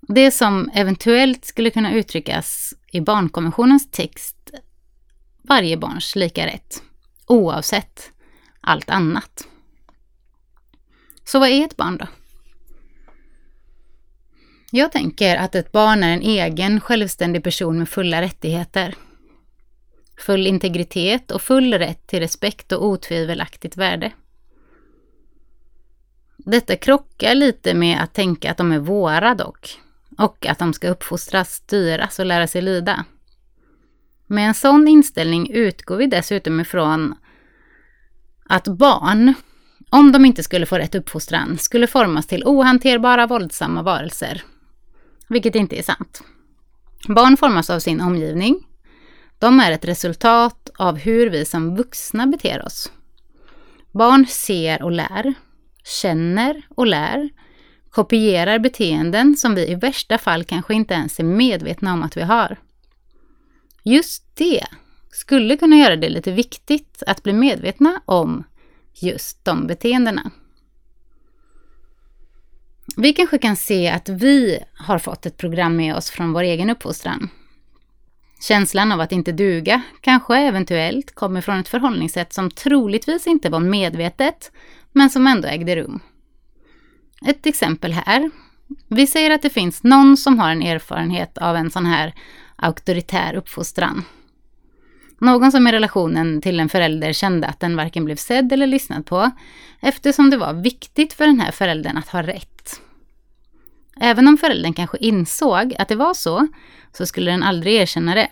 Det 0.02 0.32
som 0.32 0.70
eventuellt 0.74 1.46
skulle 1.46 1.70
kunna 1.70 1.94
uttryckas 1.94 2.74
i 2.92 3.02
barnkonventionens 3.02 3.92
text, 3.92 4.52
varje 5.42 5.78
barns 5.78 6.16
lika 6.16 6.46
rätt, 6.46 6.84
oavsett 7.28 8.12
allt 8.62 8.90
annat. 8.90 9.48
Så 11.26 11.40
vad 11.40 11.50
är 11.50 11.66
ett 11.66 11.78
barn 11.78 11.98
då? 11.98 12.08
Jag 14.72 14.92
tänker 14.92 15.36
att 15.38 15.56
ett 15.56 15.72
barn 15.72 16.04
är 16.04 16.14
en 16.14 16.22
egen 16.22 16.82
självständig 16.82 17.44
person 17.44 17.78
med 17.78 17.90
fulla 17.90 18.22
rättigheter. 18.22 18.96
Full 20.18 20.48
integritet 20.48 21.32
och 21.32 21.42
full 21.42 21.74
rätt 21.74 22.08
till 22.08 22.20
respekt 22.20 22.72
och 22.72 22.86
otvivelaktigt 22.86 23.78
värde. 23.78 24.12
Detta 26.38 26.76
krockar 26.76 27.36
lite 27.36 27.74
med 27.74 28.04
att 28.04 28.14
tänka 28.14 28.52
att 28.52 28.58
de 28.58 28.72
är 28.72 28.80
våra 28.80 29.36
dock, 29.36 29.80
och 30.22 30.46
att 30.46 30.60
de 30.60 30.74
ska 30.74 30.90
uppfostras, 30.90 31.54
styras 31.54 32.20
och 32.20 32.26
lära 32.26 32.48
sig 32.48 32.62
lyda. 32.62 33.06
Med 34.28 34.48
en 34.48 34.54
sån 34.54 34.88
inställning 34.88 35.52
utgår 35.52 35.98
vi 35.98 36.08
dessutom 36.08 36.60
ifrån 36.60 37.16
att 38.46 38.68
barn, 38.68 39.34
om 39.90 40.12
de 40.12 40.26
inte 40.26 40.44
skulle 40.44 40.66
få 40.66 40.78
rätt 40.78 40.96
uppfostran, 40.96 41.58
skulle 41.58 41.88
formas 41.88 42.28
till 42.28 42.44
ohanterbara 42.46 43.28
våldsamma 43.28 43.82
varelser 43.82 44.44
vilket 45.32 45.56
inte 45.56 45.80
är 45.80 45.84
sant. 45.84 46.24
Barn 47.08 47.38
formas 47.38 47.70
av 47.70 47.80
sin 47.80 48.02
omgivning. 48.02 48.68
De 49.40 49.60
är 49.60 49.72
ett 49.72 49.86
resultat 49.86 50.70
av 50.78 50.98
hur 50.98 51.30
vi 51.30 51.46
som 51.46 51.76
vuxna 51.76 52.28
beter 52.28 52.66
oss. 52.66 52.92
Barn 53.92 54.26
ser 54.26 54.84
och 54.84 54.92
lär, 54.92 55.34
känner 55.84 56.62
och 56.70 56.88
lär, 56.88 57.30
kopierar 57.92 58.60
beteenden 58.60 59.38
som 59.38 59.56
vi 59.56 59.72
i 59.72 59.76
värsta 59.76 60.18
fall 60.18 60.44
kanske 60.44 60.74
inte 60.74 60.94
ens 60.94 61.20
är 61.20 61.24
medvetna 61.24 61.94
om 61.94 62.04
att 62.04 62.18
vi 62.18 62.22
har. 62.22 62.58
Just 63.84 64.36
det 64.36 64.64
skulle 65.12 65.58
kunna 65.58 65.76
göra 65.76 65.96
det 65.96 66.10
lite 66.10 66.32
viktigt 66.32 67.04
att 67.08 67.24
bli 67.24 67.34
medvetna 67.34 68.02
om 68.06 68.44
just 68.94 69.46
de 69.46 69.68
beteendena. 69.68 70.32
Vi 72.98 73.14
kanske 73.14 73.38
kan 73.38 73.56
se 73.56 73.90
att 73.90 74.10
vi 74.10 74.60
har 74.74 75.00
fått 75.00 75.26
ett 75.26 75.38
program 75.38 75.76
med 75.76 75.96
oss 75.96 76.10
från 76.10 76.34
vår 76.34 76.42
egen 76.44 76.70
uppfostran. 76.70 77.30
Känslan 78.42 78.92
av 78.92 79.02
att 79.02 79.12
inte 79.12 79.32
duga 79.32 79.82
kanske 80.02 80.38
eventuellt 80.38 81.16
kommer 81.16 81.42
från 81.42 81.60
ett 81.60 81.68
förhållningssätt 81.68 82.34
som 82.34 82.52
troligtvis 82.52 83.28
inte 83.28 83.50
var 83.50 83.60
medvetet, 83.60 84.52
men 84.92 85.10
som 85.10 85.28
ändå 85.28 85.48
ägde 85.48 85.76
rum. 85.76 86.00
Ett 87.26 87.46
exempel 87.46 87.94
här. 87.94 88.32
Vi 88.88 89.08
säger 89.08 89.32
att 89.32 89.42
det 89.42 89.50
finns 89.50 89.84
någon 89.84 90.18
som 90.18 90.40
har 90.40 90.52
en 90.52 90.62
erfarenhet 90.62 91.38
av 91.38 91.56
en 91.56 91.72
sån 91.72 91.86
här 91.86 92.14
auktoritär 92.56 93.36
uppfostran. 93.36 94.04
Någon 95.20 95.52
som 95.52 95.68
i 95.68 95.72
relationen 95.72 96.42
till 96.42 96.60
en 96.60 96.70
förälder 96.70 97.14
kände 97.14 97.48
att 97.48 97.60
den 97.60 97.76
varken 97.76 98.06
blev 98.06 98.16
sedd 98.16 98.54
eller 98.54 98.68
lyssnad 98.68 99.06
på, 99.06 99.32
eftersom 99.80 100.30
det 100.30 100.38
var 100.38 100.54
viktigt 100.54 101.14
för 101.14 101.28
den 101.28 101.40
här 101.40 101.52
föräldern 101.52 101.98
att 101.98 102.10
ha 102.10 102.24
rätt. 102.24 102.82
Även 103.96 104.28
om 104.28 104.38
föräldern 104.38 104.74
kanske 104.74 104.98
insåg 104.98 105.76
att 105.80 105.88
det 105.88 105.96
var 105.96 106.14
så, 106.14 106.48
så 106.94 107.06
skulle 107.06 107.32
den 107.32 107.44
aldrig 107.44 107.76
erkänna 107.76 108.16
det. 108.16 108.30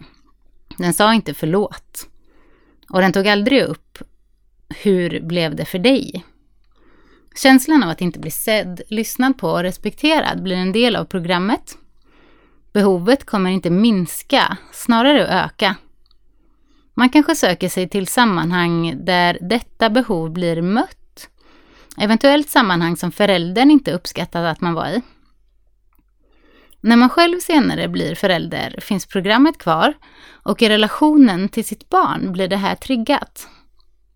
Den 0.77 0.93
sa 0.93 1.13
inte 1.13 1.33
förlåt. 1.33 2.07
Och 2.89 3.01
den 3.01 3.13
tog 3.13 3.27
aldrig 3.27 3.63
upp 3.63 3.97
hur 4.69 5.21
blev 5.21 5.55
det 5.55 5.65
för 5.65 5.79
dig? 5.79 6.25
Känslan 7.39 7.83
av 7.83 7.89
att 7.89 8.01
inte 8.01 8.19
bli 8.19 8.31
sedd, 8.31 8.81
lyssnad 8.87 9.37
på 9.37 9.49
och 9.49 9.63
respekterad 9.63 10.43
blir 10.43 10.55
en 10.55 10.71
del 10.71 10.95
av 10.95 11.05
programmet. 11.05 11.77
Behovet 12.73 13.25
kommer 13.25 13.49
inte 13.49 13.69
minska, 13.69 14.57
snarare 14.71 15.27
öka. 15.27 15.75
Man 16.93 17.09
kanske 17.09 17.35
söker 17.35 17.69
sig 17.69 17.89
till 17.89 18.07
sammanhang 18.07 19.05
där 19.05 19.37
detta 19.41 19.89
behov 19.89 20.31
blir 20.31 20.61
mött. 20.61 21.29
Eventuellt 21.97 22.49
sammanhang 22.49 22.97
som 22.97 23.11
föräldern 23.11 23.71
inte 23.71 23.91
uppskattat 23.91 24.45
att 24.45 24.61
man 24.61 24.73
var 24.73 24.87
i. 24.87 25.01
När 26.81 26.95
man 26.95 27.09
själv 27.09 27.39
senare 27.39 27.87
blir 27.87 28.15
förälder 28.15 28.79
finns 28.81 29.05
programmet 29.05 29.57
kvar 29.57 29.93
och 30.43 30.61
i 30.61 30.69
relationen 30.69 31.49
till 31.49 31.65
sitt 31.65 31.89
barn 31.89 32.31
blir 32.31 32.47
det 32.47 32.57
här 32.57 32.75
triggat. 32.75 33.47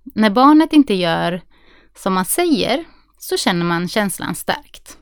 När 0.04 0.30
barnet 0.30 0.74
inte 0.74 0.94
gör 0.94 1.42
som 1.96 2.14
man 2.14 2.26
säger 2.26 2.86
så 3.24 3.38
känner 3.38 3.66
man 3.66 3.88
känslan 3.88 4.36
starkt. 4.36 4.98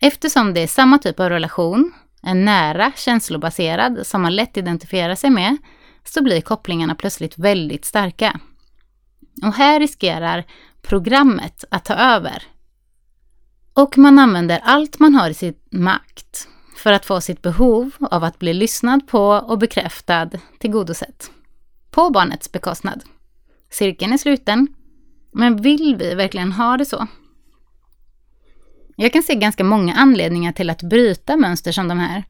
Eftersom 0.00 0.54
det 0.54 0.60
är 0.60 0.66
samma 0.66 0.98
typ 0.98 1.20
av 1.20 1.28
relation, 1.28 1.92
en 2.22 2.44
nära, 2.44 2.92
känslobaserad, 2.96 4.06
som 4.06 4.22
man 4.22 4.36
lätt 4.36 4.56
identifierar 4.56 5.14
sig 5.14 5.30
med, 5.30 5.56
så 6.04 6.22
blir 6.22 6.40
kopplingarna 6.40 6.94
plötsligt 6.94 7.38
väldigt 7.38 7.84
starka. 7.84 8.40
Och 9.42 9.54
här 9.54 9.80
riskerar 9.80 10.44
programmet 10.82 11.64
att 11.70 11.84
ta 11.84 11.94
över. 11.94 12.42
Och 13.74 13.98
man 13.98 14.18
använder 14.18 14.60
allt 14.64 14.98
man 14.98 15.14
har 15.14 15.30
i 15.30 15.34
sin 15.34 15.54
makt 15.70 16.48
för 16.76 16.92
att 16.92 17.06
få 17.06 17.20
sitt 17.20 17.42
behov 17.42 17.90
av 18.00 18.24
att 18.24 18.38
bli 18.38 18.54
lyssnad 18.54 19.06
på 19.08 19.26
och 19.28 19.58
bekräftad 19.58 20.30
tillgodosett. 20.58 21.30
På 21.90 22.10
barnets 22.10 22.52
bekostnad. 22.52 23.02
Cirkeln 23.70 24.12
är 24.12 24.18
sluten. 24.18 24.66
Men 25.34 25.62
vill 25.62 25.96
vi 25.98 26.14
verkligen 26.14 26.52
ha 26.52 26.76
det 26.76 26.84
så? 26.84 27.06
Jag 29.02 29.12
kan 29.12 29.22
se 29.22 29.34
ganska 29.34 29.64
många 29.64 29.94
anledningar 29.94 30.52
till 30.52 30.70
att 30.70 30.82
bryta 30.82 31.36
mönster 31.36 31.72
som 31.72 31.88
de 31.88 31.98
här. 31.98 32.24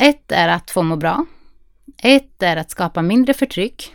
Ett 0.00 0.32
är 0.32 0.48
att 0.48 0.70
få 0.70 0.82
må 0.82 0.96
bra. 0.96 1.26
Ett 2.02 2.42
är 2.42 2.56
att 2.56 2.70
skapa 2.70 3.02
mindre 3.02 3.34
förtryck. 3.34 3.94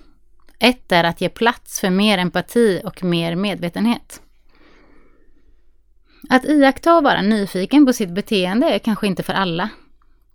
Ett 0.60 0.92
är 0.92 1.04
att 1.04 1.22
ge 1.22 1.30
plats 1.30 1.80
för 1.80 1.90
mer 1.90 2.18
empati 2.18 2.82
och 2.84 3.04
mer 3.04 3.36
medvetenhet. 3.36 4.22
Att 6.30 6.46
iaktta 6.46 6.98
och 6.98 7.04
vara 7.04 7.22
nyfiken 7.22 7.86
på 7.86 7.94
sitt 7.94 8.10
beteende 8.10 8.68
är 8.68 8.80
kanske 8.80 9.08
inte 9.08 9.24
för 9.24 9.34
alla. 9.34 9.70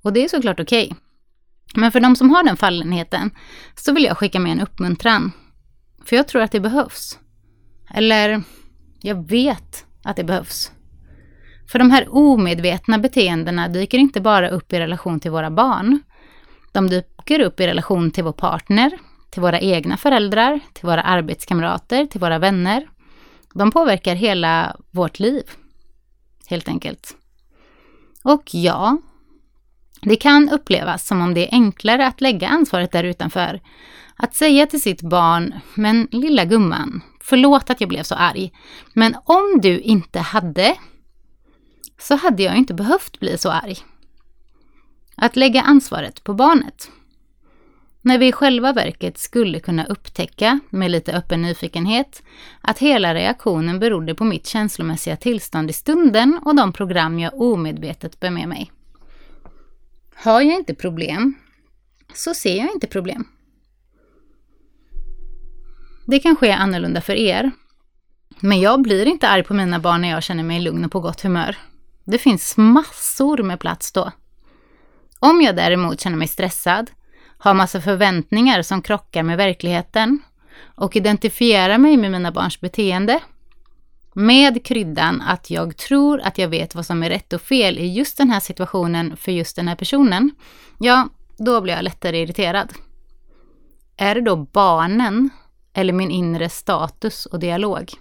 Och 0.03 0.13
det 0.13 0.25
är 0.25 0.29
såklart 0.29 0.61
okej. 0.61 0.85
Okay. 0.85 0.97
Men 1.75 1.93
för 1.93 2.01
de 2.01 2.17
som 2.17 2.31
har 2.31 2.45
den 2.45 2.57
fallenheten 2.57 3.31
så 3.75 3.93
vill 3.93 4.05
jag 4.05 4.19
skicka 4.19 4.41
med 4.41 4.53
en 4.53 4.61
uppmuntran. 4.61 5.33
För 6.05 6.17
jag 6.17 6.29
tror 6.29 6.43
att 6.43 6.53
det 6.53 6.61
behövs. 6.61 7.19
Eller, 7.95 8.43
jag 9.01 9.29
vet 9.29 9.87
att 10.03 10.17
det 10.17 10.25
behövs. 10.25 10.73
För 11.69 11.79
de 11.79 11.91
här 11.91 12.07
omedvetna 12.11 12.99
beteendena 12.99 13.69
dyker 13.69 13.99
inte 13.99 14.21
bara 14.21 14.49
upp 14.49 14.73
i 14.73 14.81
relation 14.81 15.21
till 15.21 15.31
våra 15.31 15.51
barn. 15.51 16.01
De 16.73 16.89
dyker 16.89 17.41
upp 17.41 17.61
i 17.61 17.67
relation 17.67 18.11
till 18.11 18.25
vår 18.25 18.33
partner, 18.33 18.99
till 19.31 19.43
våra 19.43 19.61
egna 19.61 19.97
föräldrar, 19.97 20.61
till 20.73 20.87
våra 20.87 21.03
arbetskamrater, 21.03 22.07
till 22.07 22.21
våra 22.21 22.39
vänner. 22.39 22.89
De 23.55 23.71
påverkar 23.71 24.15
hela 24.15 24.77
vårt 24.91 25.19
liv, 25.19 25.43
helt 26.47 26.69
enkelt. 26.69 27.17
Och 28.25 28.43
ja, 28.53 28.99
det 30.03 30.17
kan 30.17 30.49
upplevas 30.49 31.07
som 31.07 31.21
om 31.23 31.35
det 31.35 31.49
är 31.49 31.55
enklare 31.55 32.07
att 32.07 32.21
lägga 32.21 32.49
ansvaret 32.49 32.93
där 32.93 33.05
utanför. 33.05 33.61
Att 34.17 34.35
säga 34.35 34.67
till 34.67 34.83
sitt 34.83 35.03
barn, 35.03 35.55
men 35.75 36.09
lilla 36.13 36.45
gumman, 36.45 37.01
förlåt 37.21 37.71
att 37.71 37.81
jag 37.81 37.89
blev 37.89 38.03
så 38.03 38.15
arg, 38.15 38.53
men 38.93 39.17
om 39.25 39.59
du 39.63 39.81
inte 39.81 40.21
hade, 40.21 40.77
så 41.99 42.17
hade 42.17 42.43
jag 42.43 42.57
inte 42.57 42.75
behövt 42.75 43.21
bli 43.21 43.39
så 43.39 43.51
arg. 43.51 43.77
Att 45.17 45.37
lägga 45.37 45.63
ansvaret 45.63 46.25
på 46.25 46.35
barnet. 46.35 46.91
När 48.03 48.19
vi 48.19 48.27
i 48.29 48.33
själva 48.33 48.73
verket 48.73 49.19
skulle 49.19 49.61
kunna 49.61 49.85
upptäcka, 49.85 50.61
med 50.71 50.91
lite 50.91 51.13
öppen 51.13 51.43
nyfikenhet, 51.43 52.23
att 52.61 52.79
hela 52.79 53.15
reaktionen 53.15 53.79
berodde 53.79 54.15
på 54.15 54.25
mitt 54.25 54.47
känslomässiga 54.47 55.17
tillstånd 55.17 55.71
i 55.71 55.73
stunden 55.73 56.41
och 56.45 56.57
de 56.57 56.73
program 56.73 57.19
jag 57.19 57.41
omedvetet 57.41 58.21
bär 58.21 58.31
med 58.31 58.49
mig. 58.49 58.73
Har 60.15 60.41
jag 60.41 60.55
inte 60.55 60.75
problem, 60.75 61.35
så 62.15 62.35
ser 62.35 62.57
jag 62.57 62.73
inte 62.75 62.87
problem. 62.87 63.29
Det 66.07 66.19
kanske 66.19 66.49
är 66.49 66.57
annorlunda 66.57 67.01
för 67.01 67.15
er. 67.15 67.51
Men 68.41 68.61
jag 68.61 68.83
blir 68.83 69.07
inte 69.07 69.29
arg 69.29 69.43
på 69.43 69.55
mina 69.55 69.79
barn 69.79 70.01
när 70.01 70.11
jag 70.11 70.23
känner 70.23 70.43
mig 70.43 70.61
lugn 70.61 70.85
och 70.85 70.93
på 70.93 71.01
gott 71.01 71.21
humör. 71.21 71.57
Det 72.11 72.19
finns 72.19 72.57
massor 72.57 73.43
med 73.43 73.61
plats 73.61 73.93
då. 73.93 74.13
Om 75.19 75.43
jag 75.43 75.57
däremot 75.57 76.01
känner 76.01 76.17
mig 76.17 76.29
stressad, 76.29 76.91
har 77.39 77.55
massa 77.55 77.81
förväntningar 77.81 78.63
som 78.63 78.83
krockar 78.83 79.23
med 79.23 79.37
verkligheten 79.37 80.19
och 80.77 80.97
identifierar 80.97 81.79
mig 81.79 81.97
med 81.97 82.11
mina 82.11 82.33
barns 82.33 82.61
beteende, 82.61 83.21
med 84.13 84.65
kryddan 84.65 85.21
att 85.21 85.51
jag 85.51 85.77
tror 85.77 86.21
att 86.21 86.39
jag 86.39 86.49
vet 86.49 86.75
vad 86.75 86.87
som 86.87 87.03
är 87.03 87.11
rätt 87.11 87.33
och 87.33 87.43
fel 87.43 87.79
i 87.79 87.87
just 87.87 88.19
den 88.19 88.31
här 88.31 88.41
situationen 88.41 89.17
för 89.17 89.33
just 89.33 89.57
den 89.57 89.69
här 89.69 89.77
personen, 89.77 90.31
ja, 90.79 91.09
då 91.39 91.61
blir 91.61 91.75
jag 91.75 91.85
lättare 91.85 92.23
irriterad. 92.23 92.73
Är 93.97 94.15
det 94.15 94.21
då 94.21 94.37
barnen 94.37 95.31
eller 95.73 95.93
min 95.93 96.11
inre 96.11 96.49
status 96.49 97.27
och 97.27 97.41
dialog? 97.41 97.93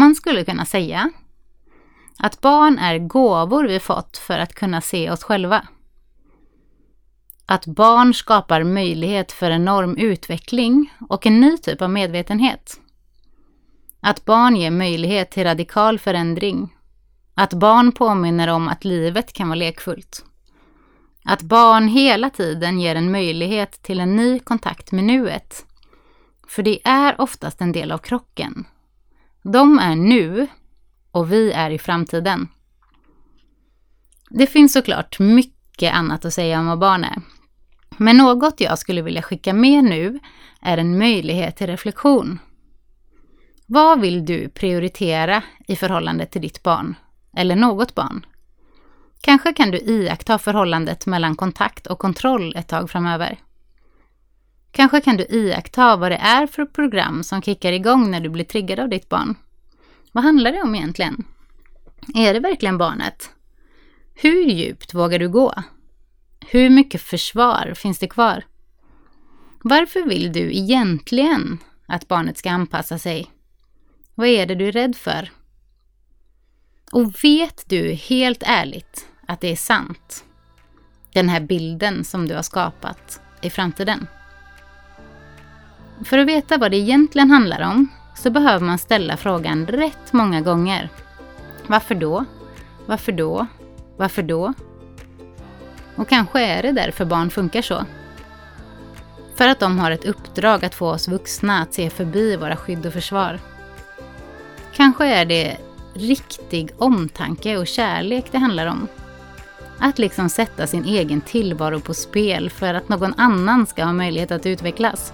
Man 0.00 0.14
skulle 0.14 0.44
kunna 0.44 0.64
säga 0.64 1.10
att 2.18 2.40
barn 2.40 2.78
är 2.78 2.98
gåvor 2.98 3.64
vi 3.64 3.80
fått 3.80 4.16
för 4.16 4.38
att 4.38 4.54
kunna 4.54 4.80
se 4.80 5.10
oss 5.10 5.22
själva. 5.22 5.68
Att 7.46 7.66
barn 7.66 8.14
skapar 8.14 8.64
möjlighet 8.64 9.32
för 9.32 9.50
enorm 9.50 9.96
utveckling 9.96 10.92
och 11.08 11.26
en 11.26 11.40
ny 11.40 11.56
typ 11.58 11.82
av 11.82 11.90
medvetenhet. 11.90 12.80
Att 14.00 14.24
barn 14.24 14.56
ger 14.56 14.70
möjlighet 14.70 15.30
till 15.30 15.44
radikal 15.44 15.98
förändring. 15.98 16.76
Att 17.34 17.52
barn 17.52 17.92
påminner 17.92 18.48
om 18.48 18.68
att 18.68 18.84
livet 18.84 19.32
kan 19.32 19.48
vara 19.48 19.58
lekfullt. 19.58 20.24
Att 21.24 21.42
barn 21.42 21.88
hela 21.88 22.30
tiden 22.30 22.80
ger 22.80 22.94
en 22.94 23.10
möjlighet 23.10 23.82
till 23.82 24.00
en 24.00 24.16
ny 24.16 24.38
kontakt 24.38 24.92
med 24.92 25.04
nuet. 25.04 25.66
För 26.48 26.62
det 26.62 26.80
är 26.84 27.20
oftast 27.20 27.60
en 27.60 27.72
del 27.72 27.92
av 27.92 27.98
krocken. 27.98 28.66
De 29.42 29.78
är 29.78 29.96
nu 29.96 30.46
och 31.10 31.32
vi 31.32 31.52
är 31.52 31.70
i 31.70 31.78
framtiden. 31.78 32.48
Det 34.30 34.46
finns 34.46 34.72
såklart 34.72 35.18
mycket 35.18 35.94
annat 35.94 36.24
att 36.24 36.34
säga 36.34 36.60
om 36.60 36.66
vad 36.66 36.78
barn 36.78 37.04
är. 37.04 37.22
Men 37.96 38.16
något 38.16 38.60
jag 38.60 38.78
skulle 38.78 39.02
vilja 39.02 39.22
skicka 39.22 39.52
med 39.52 39.84
nu 39.84 40.18
är 40.60 40.78
en 40.78 40.98
möjlighet 40.98 41.56
till 41.56 41.66
reflektion. 41.66 42.38
Vad 43.66 44.00
vill 44.00 44.26
du 44.26 44.48
prioritera 44.48 45.42
i 45.68 45.76
förhållande 45.76 46.26
till 46.26 46.42
ditt 46.42 46.62
barn? 46.62 46.94
Eller 47.36 47.56
något 47.56 47.94
barn? 47.94 48.26
Kanske 49.20 49.52
kan 49.52 49.70
du 49.70 49.78
iaktta 49.78 50.38
förhållandet 50.38 51.06
mellan 51.06 51.36
kontakt 51.36 51.86
och 51.86 51.98
kontroll 51.98 52.56
ett 52.56 52.68
tag 52.68 52.90
framöver. 52.90 53.38
Kanske 54.72 55.00
kan 55.00 55.16
du 55.16 55.24
iaktta 55.24 55.96
vad 55.96 56.12
det 56.12 56.16
är 56.16 56.46
för 56.46 56.64
program 56.64 57.24
som 57.24 57.42
kickar 57.42 57.72
igång 57.72 58.10
när 58.10 58.20
du 58.20 58.28
blir 58.28 58.44
triggad 58.44 58.80
av 58.80 58.88
ditt 58.88 59.08
barn. 59.08 59.34
Vad 60.12 60.24
handlar 60.24 60.52
det 60.52 60.62
om 60.62 60.74
egentligen? 60.74 61.24
Är 62.14 62.34
det 62.34 62.40
verkligen 62.40 62.78
barnet? 62.78 63.30
Hur 64.14 64.44
djupt 64.44 64.94
vågar 64.94 65.18
du 65.18 65.28
gå? 65.28 65.54
Hur 66.46 66.70
mycket 66.70 67.02
försvar 67.02 67.72
finns 67.76 67.98
det 67.98 68.08
kvar? 68.08 68.44
Varför 69.62 70.02
vill 70.02 70.32
du 70.32 70.52
egentligen 70.52 71.58
att 71.86 72.08
barnet 72.08 72.38
ska 72.38 72.50
anpassa 72.50 72.98
sig? 72.98 73.30
Vad 74.14 74.28
är 74.28 74.46
det 74.46 74.54
du 74.54 74.68
är 74.68 74.72
rädd 74.72 74.96
för? 74.96 75.30
Och 76.92 77.24
vet 77.24 77.64
du 77.66 77.92
helt 77.92 78.42
ärligt 78.46 79.06
att 79.26 79.40
det 79.40 79.52
är 79.52 79.56
sant? 79.56 80.24
Den 81.12 81.28
här 81.28 81.40
bilden 81.40 82.04
som 82.04 82.28
du 82.28 82.34
har 82.34 82.42
skapat 82.42 83.20
i 83.42 83.50
framtiden. 83.50 84.06
För 86.04 86.18
att 86.18 86.28
veta 86.28 86.58
vad 86.58 86.70
det 86.70 86.76
egentligen 86.76 87.30
handlar 87.30 87.60
om 87.60 87.88
så 88.14 88.30
behöver 88.30 88.66
man 88.66 88.78
ställa 88.78 89.16
frågan 89.16 89.66
rätt 89.66 90.12
många 90.12 90.40
gånger. 90.40 90.88
Varför 91.66 91.94
då? 91.94 92.24
Varför 92.86 93.12
då? 93.12 93.46
Varför 93.96 94.22
då? 94.22 94.54
Och 95.96 96.08
kanske 96.08 96.40
är 96.40 96.62
det 96.62 96.72
därför 96.72 97.04
barn 97.04 97.30
funkar 97.30 97.62
så. 97.62 97.84
För 99.36 99.48
att 99.48 99.60
de 99.60 99.78
har 99.78 99.90
ett 99.90 100.04
uppdrag 100.04 100.64
att 100.64 100.74
få 100.74 100.90
oss 100.90 101.08
vuxna 101.08 101.62
att 101.62 101.74
se 101.74 101.90
förbi 101.90 102.36
våra 102.36 102.56
skydd 102.56 102.86
och 102.86 102.92
försvar. 102.92 103.38
Kanske 104.74 105.06
är 105.06 105.24
det 105.24 105.56
riktig 105.94 106.70
omtanke 106.78 107.56
och 107.56 107.66
kärlek 107.66 108.24
det 108.30 108.38
handlar 108.38 108.66
om. 108.66 108.88
Att 109.78 109.98
liksom 109.98 110.28
sätta 110.28 110.66
sin 110.66 110.84
egen 110.84 111.20
tillvaro 111.20 111.80
på 111.80 111.94
spel 111.94 112.50
för 112.50 112.74
att 112.74 112.88
någon 112.88 113.14
annan 113.16 113.66
ska 113.66 113.84
ha 113.84 113.92
möjlighet 113.92 114.30
att 114.30 114.46
utvecklas. 114.46 115.12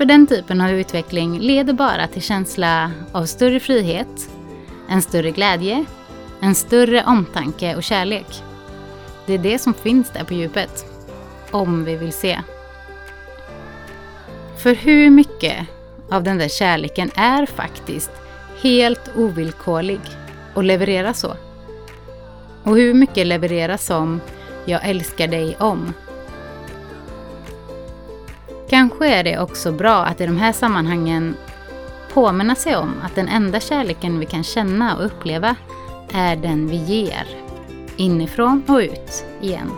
För 0.00 0.04
den 0.04 0.26
typen 0.26 0.60
av 0.60 0.70
utveckling 0.70 1.38
leder 1.38 1.72
bara 1.72 2.06
till 2.06 2.22
känsla 2.22 2.90
av 3.12 3.26
större 3.26 3.60
frihet, 3.60 4.30
en 4.88 5.02
större 5.02 5.30
glädje, 5.30 5.84
en 6.40 6.54
större 6.54 7.04
omtanke 7.04 7.76
och 7.76 7.82
kärlek. 7.82 8.42
Det 9.26 9.34
är 9.34 9.38
det 9.38 9.58
som 9.58 9.74
finns 9.74 10.10
där 10.10 10.24
på 10.24 10.34
djupet. 10.34 10.84
Om 11.50 11.84
vi 11.84 11.96
vill 11.96 12.12
se. 12.12 12.40
För 14.58 14.74
hur 14.74 15.10
mycket 15.10 15.66
av 16.10 16.22
den 16.22 16.38
där 16.38 16.48
kärleken 16.48 17.10
är 17.14 17.46
faktiskt 17.46 18.10
helt 18.62 19.10
ovillkorlig 19.16 20.00
och 20.54 20.64
levereras 20.64 21.20
så? 21.20 21.36
Och 22.62 22.76
hur 22.76 22.94
mycket 22.94 23.26
levereras 23.26 23.86
som 23.86 24.20
“jag 24.64 24.88
älskar 24.88 25.28
dig 25.28 25.56
om”? 25.58 25.92
Kanske 28.70 29.08
är 29.08 29.24
det 29.24 29.38
också 29.38 29.72
bra 29.72 30.04
att 30.04 30.20
i 30.20 30.26
de 30.26 30.36
här 30.36 30.52
sammanhangen 30.52 31.36
påminna 32.12 32.54
sig 32.54 32.76
om 32.76 32.94
att 33.02 33.14
den 33.14 33.28
enda 33.28 33.60
kärleken 33.60 34.18
vi 34.18 34.26
kan 34.26 34.44
känna 34.44 34.96
och 34.96 35.04
uppleva 35.04 35.56
är 36.12 36.36
den 36.36 36.68
vi 36.68 36.76
ger. 36.76 37.26
Inifrån 37.96 38.62
och 38.68 38.76
ut 38.76 39.24
igen. 39.40 39.70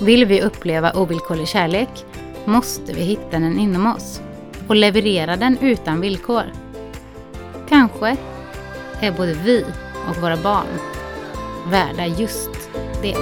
Vill 0.00 0.24
vi 0.24 0.42
uppleva 0.42 0.92
ovillkorlig 0.92 1.48
kärlek 1.48 2.04
måste 2.44 2.92
vi 2.92 3.00
hitta 3.00 3.38
den 3.38 3.58
inom 3.58 3.86
oss 3.86 4.20
och 4.68 4.76
leverera 4.76 5.36
den 5.36 5.58
utan 5.58 6.00
villkor. 6.00 6.44
Kanske 7.68 8.16
är 9.00 9.12
både 9.12 9.34
vi 9.34 9.64
och 10.08 10.22
våra 10.22 10.36
barn 10.36 10.78
värda 11.70 12.06
just 12.06 12.50
det. 13.02 13.16